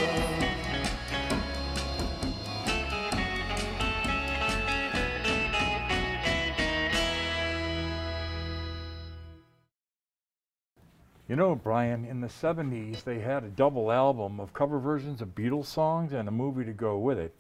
You 11.28 11.36
know, 11.36 11.56
Brian, 11.56 12.06
in 12.06 12.22
the 12.22 12.28
70s, 12.28 13.04
they 13.04 13.20
had 13.20 13.44
a 13.44 13.50
double 13.50 13.92
album 13.92 14.40
of 14.40 14.54
cover 14.54 14.80
versions 14.80 15.22
of 15.22 15.36
Beatles 15.36 15.66
songs 15.66 16.14
and 16.14 16.30
a 16.30 16.32
movie 16.32 16.64
to 16.64 16.72
go 16.72 16.98
with 16.98 17.20
it. 17.20 17.36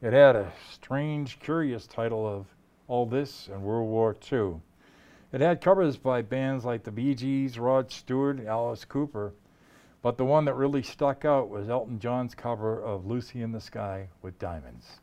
It 0.00 0.12
had 0.12 0.36
a 0.36 0.52
strange, 0.70 1.40
curious 1.40 1.88
title 1.88 2.24
of 2.24 2.46
All 2.86 3.04
This 3.04 3.48
and 3.48 3.64
World 3.64 3.88
War 3.88 4.16
II. 4.30 4.60
It 5.32 5.40
had 5.40 5.60
covers 5.60 5.96
by 5.96 6.22
bands 6.22 6.64
like 6.64 6.84
the 6.84 6.92
Bee 6.92 7.16
Gees, 7.16 7.58
Rod 7.58 7.90
Stewart, 7.90 8.46
Alice 8.46 8.84
Cooper, 8.84 9.34
but 10.00 10.16
the 10.16 10.24
one 10.24 10.44
that 10.44 10.54
really 10.54 10.84
stuck 10.84 11.24
out 11.24 11.48
was 11.48 11.68
Elton 11.68 11.98
John's 11.98 12.36
cover 12.36 12.80
of 12.80 13.06
Lucy 13.06 13.42
in 13.42 13.50
the 13.50 13.60
Sky 13.60 14.08
with 14.22 14.38
Diamonds. 14.38 15.00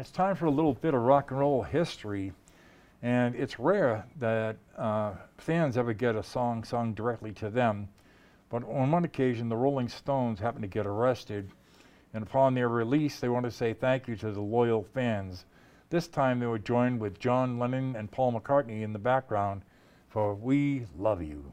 Brian, 0.00 0.06
it's 0.06 0.16
time 0.16 0.34
for 0.34 0.46
a 0.46 0.50
little 0.50 0.72
bit 0.72 0.94
of 0.94 1.02
rock 1.02 1.30
and 1.30 1.40
roll 1.40 1.62
history. 1.62 2.32
And 3.02 3.34
it's 3.34 3.58
rare 3.58 4.06
that 4.18 4.56
uh, 4.78 5.12
fans 5.36 5.76
ever 5.76 5.92
get 5.92 6.16
a 6.16 6.22
song 6.22 6.64
sung 6.64 6.94
directly 6.94 7.32
to 7.32 7.50
them. 7.50 7.86
But 8.48 8.64
on 8.64 8.90
one 8.90 9.04
occasion, 9.04 9.50
the 9.50 9.58
Rolling 9.58 9.90
Stones 9.90 10.40
happened 10.40 10.62
to 10.62 10.68
get 10.68 10.86
arrested. 10.86 11.50
And 12.14 12.22
upon 12.22 12.54
their 12.54 12.70
release, 12.70 13.20
they 13.20 13.28
wanted 13.28 13.50
to 13.50 13.56
say 13.56 13.74
thank 13.74 14.08
you 14.08 14.16
to 14.16 14.32
the 14.32 14.40
loyal 14.40 14.84
fans. 14.94 15.44
This 15.90 16.08
time, 16.08 16.40
they 16.40 16.46
were 16.46 16.58
joined 16.58 16.98
with 16.98 17.18
John 17.18 17.58
Lennon 17.58 17.94
and 17.94 18.10
Paul 18.10 18.32
McCartney 18.32 18.80
in 18.82 18.94
the 18.94 18.98
background 18.98 19.60
for 20.08 20.34
We 20.34 20.86
Love 20.96 21.22
You. 21.22 21.52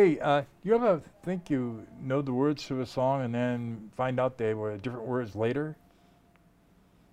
Hey, 0.00 0.18
uh, 0.18 0.44
you 0.62 0.74
ever 0.74 1.02
think 1.22 1.50
you 1.50 1.86
know 2.00 2.22
the 2.22 2.32
words 2.32 2.66
to 2.68 2.80
a 2.80 2.86
song 2.86 3.20
and 3.20 3.34
then 3.34 3.90
find 3.94 4.18
out 4.18 4.38
they 4.38 4.54
were 4.54 4.78
different 4.78 5.04
words 5.04 5.36
later? 5.36 5.76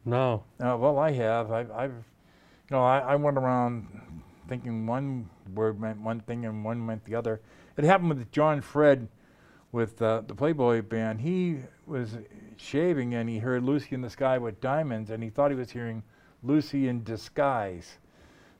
No. 0.05 0.45
Uh, 0.57 0.77
well, 0.80 0.97
I 0.97 1.11
have. 1.11 1.51
I've, 1.51 1.69
I've 1.69 1.91
you 1.91 2.72
know, 2.72 2.85
I, 2.85 2.99
I 2.99 3.15
went 3.18 3.38
around 3.38 3.88
thinking 4.47 4.88
one 4.88 5.30
word 5.53 5.81
meant 5.81 5.99
one 5.99 6.22
thing 6.22 6.45
and 6.45 6.64
one 6.64 6.85
meant 6.85 7.03
the 7.03 7.14
other. 7.14 7.41
It 7.76 7.84
happened 7.84 8.07
with 8.07 8.31
John 8.31 8.61
Fred 8.61 9.09
with 9.73 10.01
uh, 10.01 10.22
the 10.26 10.34
Playboy 10.34 10.84
band. 10.84 11.19
He 11.19 11.57
was 11.85 12.15
shaving 12.55 13.15
and 13.15 13.27
he 13.27 13.39
heard 13.39 13.64
Lucy 13.64 13.95
in 13.95 14.01
the 14.01 14.09
Sky 14.09 14.38
with 14.38 14.61
Diamonds 14.61 15.09
and 15.09 15.22
he 15.22 15.30
thought 15.30 15.51
he 15.51 15.57
was 15.57 15.72
hearing 15.72 16.03
Lucy 16.41 16.88
in 16.88 17.03
Disguise. 17.03 17.97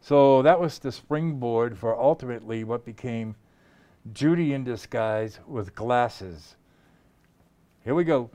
So 0.02 0.42
that 0.42 0.60
was 0.60 0.80
the 0.80 0.92
springboard 0.92 1.78
for 1.78 1.98
ultimately 1.98 2.66
what 2.66 2.84
became 2.84 3.38
Judy 4.14 4.54
in 4.54 4.64
Disguise 4.64 5.40
with 5.48 5.76
Glasses. 5.76 6.56
Here 7.84 7.96
we 7.96 8.04
go. 8.04 8.30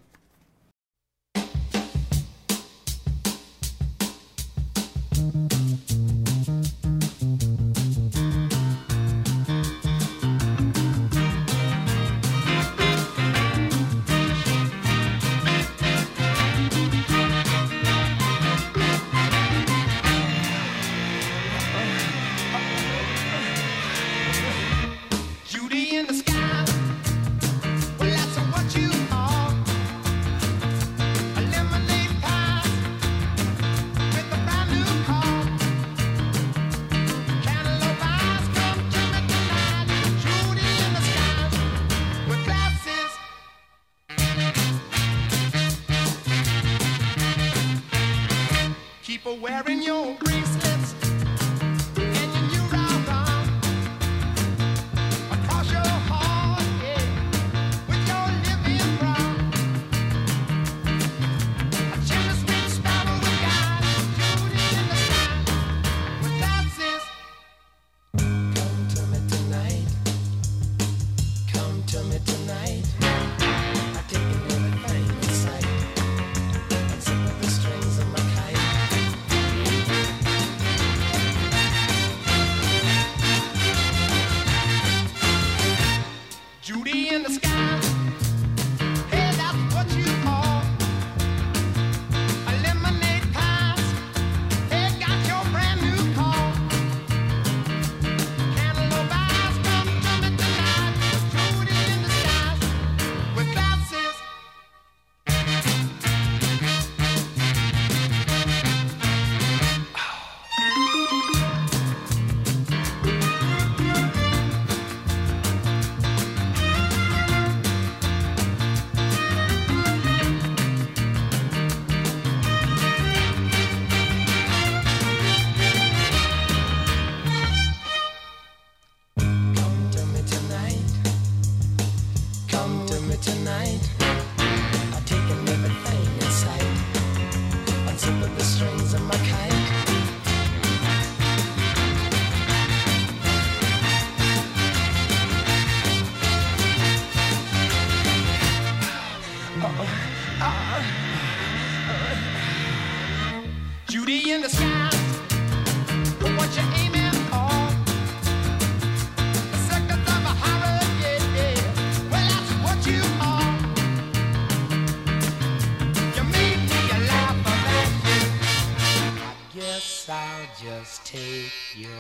Take 171.13 171.77
your 171.77 171.91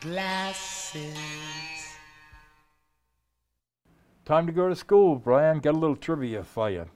glasses. 0.00 1.14
Time 4.24 4.46
to 4.46 4.52
go 4.52 4.68
to 4.68 4.74
school, 4.74 5.16
Brian. 5.16 5.58
Got 5.58 5.74
a 5.74 5.78
little 5.78 5.96
trivia 5.96 6.42
for 6.42 6.70
you. 6.70 6.86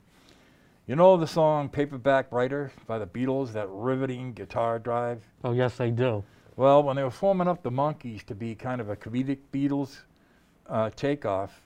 You 0.87 0.97
know 0.97 1.19
the 1.19 1.27
song 1.27 1.69
Paperback 1.69 2.33
Writer 2.33 2.73
by 2.87 2.99
the 2.99 3.07
Beatles, 3.07 3.53
that 3.53 3.69
riveting 3.69 4.33
guitar 4.33 4.79
drive? 4.79 5.23
Oh, 5.45 5.53
yes, 5.53 5.79
I 5.79 5.91
do. 5.91 6.25
Well, 6.55 6.83
when 6.83 6.97
they 6.97 7.03
were 7.03 7.11
forming 7.11 7.47
up 7.49 7.63
the 7.63 7.71
Monkees 7.71 8.25
to 8.27 8.35
be 8.35 8.55
kind 8.55 8.81
of 8.81 8.89
a 8.89 8.97
comedic 8.97 9.41
Beatles 9.53 9.99
uh, 10.71 10.89
takeoff, 10.97 11.61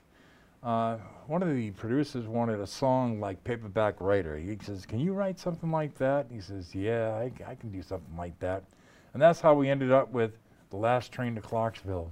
uh, 0.65 0.97
one 1.29 1.43
of 1.43 1.55
the 1.55 1.71
producers 1.73 2.27
wanted 2.27 2.59
a 2.59 2.67
song 2.67 3.21
like 3.21 3.45
Paperback 3.45 4.01
Writer. 4.01 4.37
He 4.37 4.59
says, 4.61 4.87
Can 4.87 4.99
you 4.99 5.13
write 5.13 5.39
something 5.39 5.71
like 5.71 5.95
that? 5.99 6.27
He 6.33 6.41
says, 6.41 6.75
Yeah, 6.75 7.11
I, 7.13 7.31
I 7.47 7.55
can 7.55 7.71
do 7.71 7.83
something 7.83 8.17
like 8.17 8.37
that. 8.41 8.65
And 9.13 9.21
that's 9.21 9.41
how 9.41 9.55
we 9.55 9.69
ended 9.69 9.91
up 9.91 10.13
with 10.13 10.33
The 10.71 10.77
Last 10.77 11.13
Train 11.13 11.35
to 11.35 11.41
Clarksville. 11.41 12.11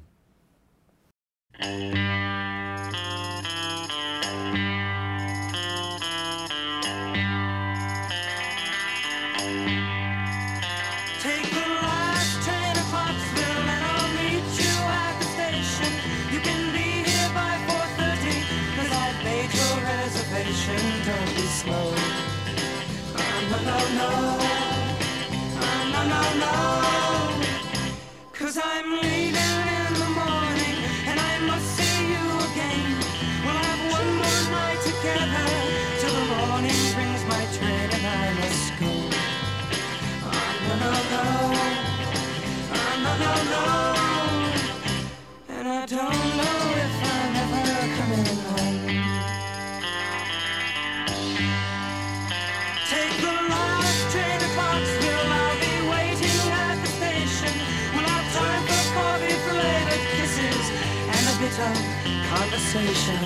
Conversation. 62.73 63.17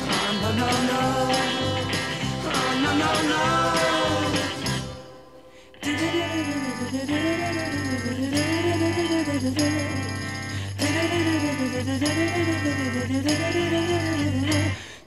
Oh, 0.00 0.32
no, 0.40 0.50
no, 0.56 0.68
no. 0.88 1.00
Oh, 2.44 2.72
no, 2.82 2.90
no, 2.96 3.10
no. 3.28 3.42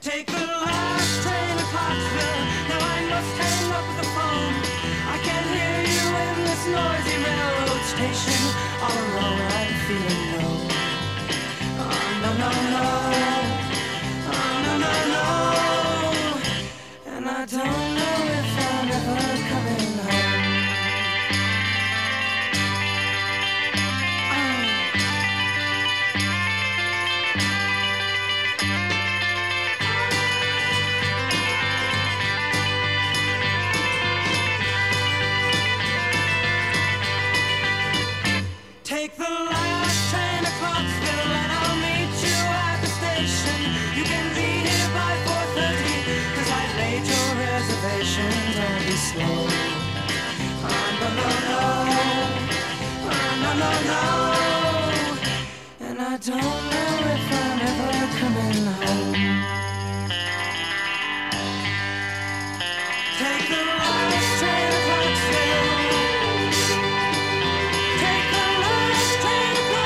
Take 0.00 0.26
the 0.26 0.46
last 0.46 1.22
train 1.22 1.56
to. 1.72 2.26
Now 2.68 2.78
I 2.78 3.00
must 3.10 3.34
hang 3.40 3.72
up 3.72 3.86
the 3.96 4.06
phone. 4.14 4.54
I 5.08 5.18
can't 5.26 5.48
hear 5.56 5.78
you 5.94 6.04
in 6.22 6.36
this 6.44 6.62
noisy 6.66 7.16
railroad 7.24 7.82
station. 7.92 8.42
All 8.82 8.94
alone, 8.94 9.40
I'm 9.40 9.74
feeling 9.86 10.33
no, 12.44 12.50
no, 12.74 12.84
no. 13.14 13.34
Oh, 14.30 14.78
no. 15.14 17.12
And 17.16 17.28
I 17.28 17.46
don't 17.46 17.83
don't 56.24 56.40
know 56.40 56.46
if 56.46 57.32
I'm 57.32 57.60
ever 57.60 58.08
coming 58.18 58.64
home. 58.64 59.12
Take 63.18 63.44
the 63.50 63.60
last 63.60 64.40
train 64.40 64.72
to 64.72 64.98
Take 68.00 68.28
the 68.32 68.46
last 68.64 69.10
train 69.20 69.54
to 69.68 69.84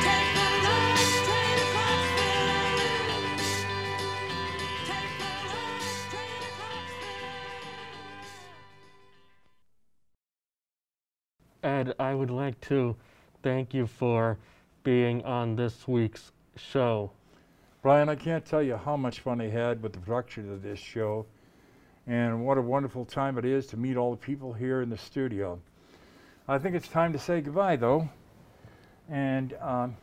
Take 0.00 0.28
the 0.38 0.48
last 0.64 1.12
train 1.26 1.58
to 1.74 1.88
Take 4.88 5.12
the 5.20 5.28
last 5.52 6.08
train 6.10 6.40
to 11.60 11.68
Ed, 11.68 11.86
I 11.98 12.14
would 12.14 12.30
like 12.30 12.58
to 12.62 12.96
thank 13.44 13.74
you 13.74 13.86
for 13.86 14.38
being 14.84 15.22
on 15.22 15.54
this 15.54 15.86
week's 15.86 16.32
show. 16.56 17.10
Brian, 17.82 18.08
I 18.08 18.14
can't 18.14 18.42
tell 18.42 18.62
you 18.62 18.74
how 18.74 18.96
much 18.96 19.20
fun 19.20 19.38
I 19.38 19.50
had 19.50 19.82
with 19.82 19.92
the 19.92 19.98
production 19.98 20.50
of 20.50 20.62
this 20.62 20.78
show, 20.78 21.26
and 22.06 22.46
what 22.46 22.56
a 22.56 22.62
wonderful 22.62 23.04
time 23.04 23.36
it 23.36 23.44
is 23.44 23.66
to 23.66 23.76
meet 23.76 23.98
all 23.98 24.12
the 24.12 24.16
people 24.16 24.54
here 24.54 24.80
in 24.80 24.88
the 24.88 24.96
studio. 24.96 25.60
I 26.48 26.56
think 26.56 26.74
it's 26.74 26.88
time 26.88 27.12
to 27.12 27.18
say 27.18 27.42
goodbye, 27.42 27.76
though. 27.76 28.08
And 29.10 29.52
um, 29.60 29.94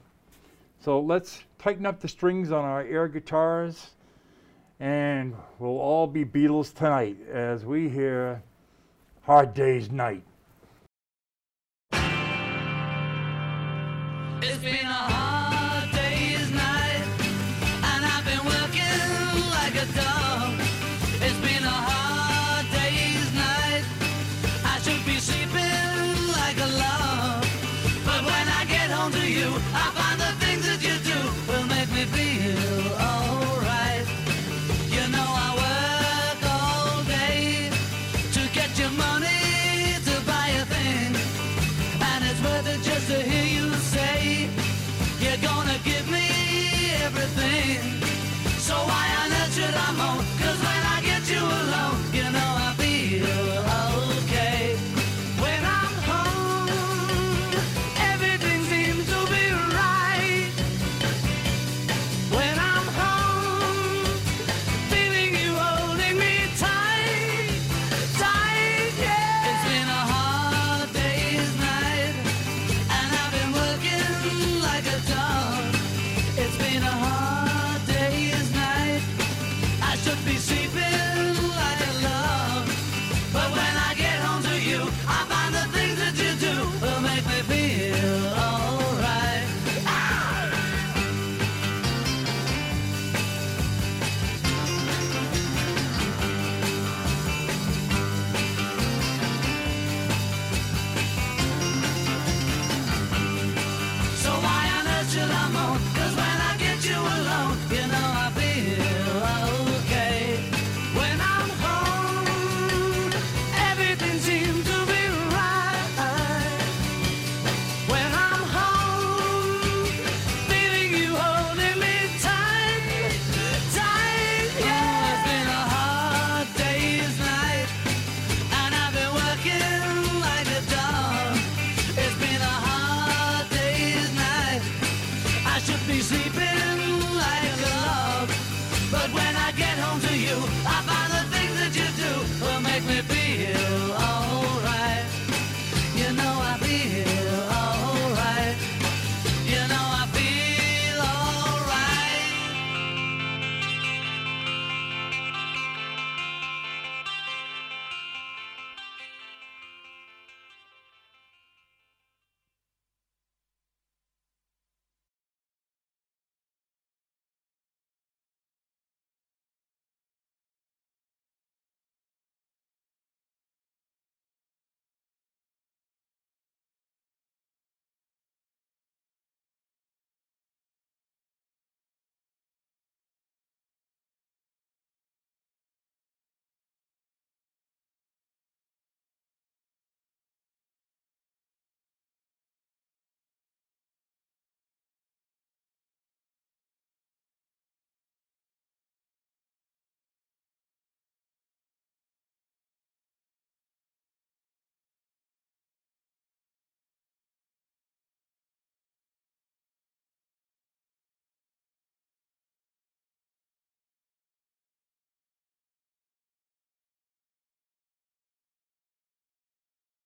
so 0.79 0.99
let's 0.99 1.43
tighten 1.57 1.87
up 1.87 1.99
the 1.99 2.07
strings 2.07 2.51
on 2.51 2.63
our 2.63 2.83
air 2.83 3.07
guitars, 3.07 3.89
and 4.79 5.35
we'll 5.57 5.79
all 5.79 6.05
be 6.05 6.23
Beatles 6.23 6.75
tonight 6.75 7.17
as 7.27 7.65
we 7.65 7.89
hear 7.89 8.43
Hard 9.23 9.55
Day's 9.55 9.89
Night. 9.89 10.21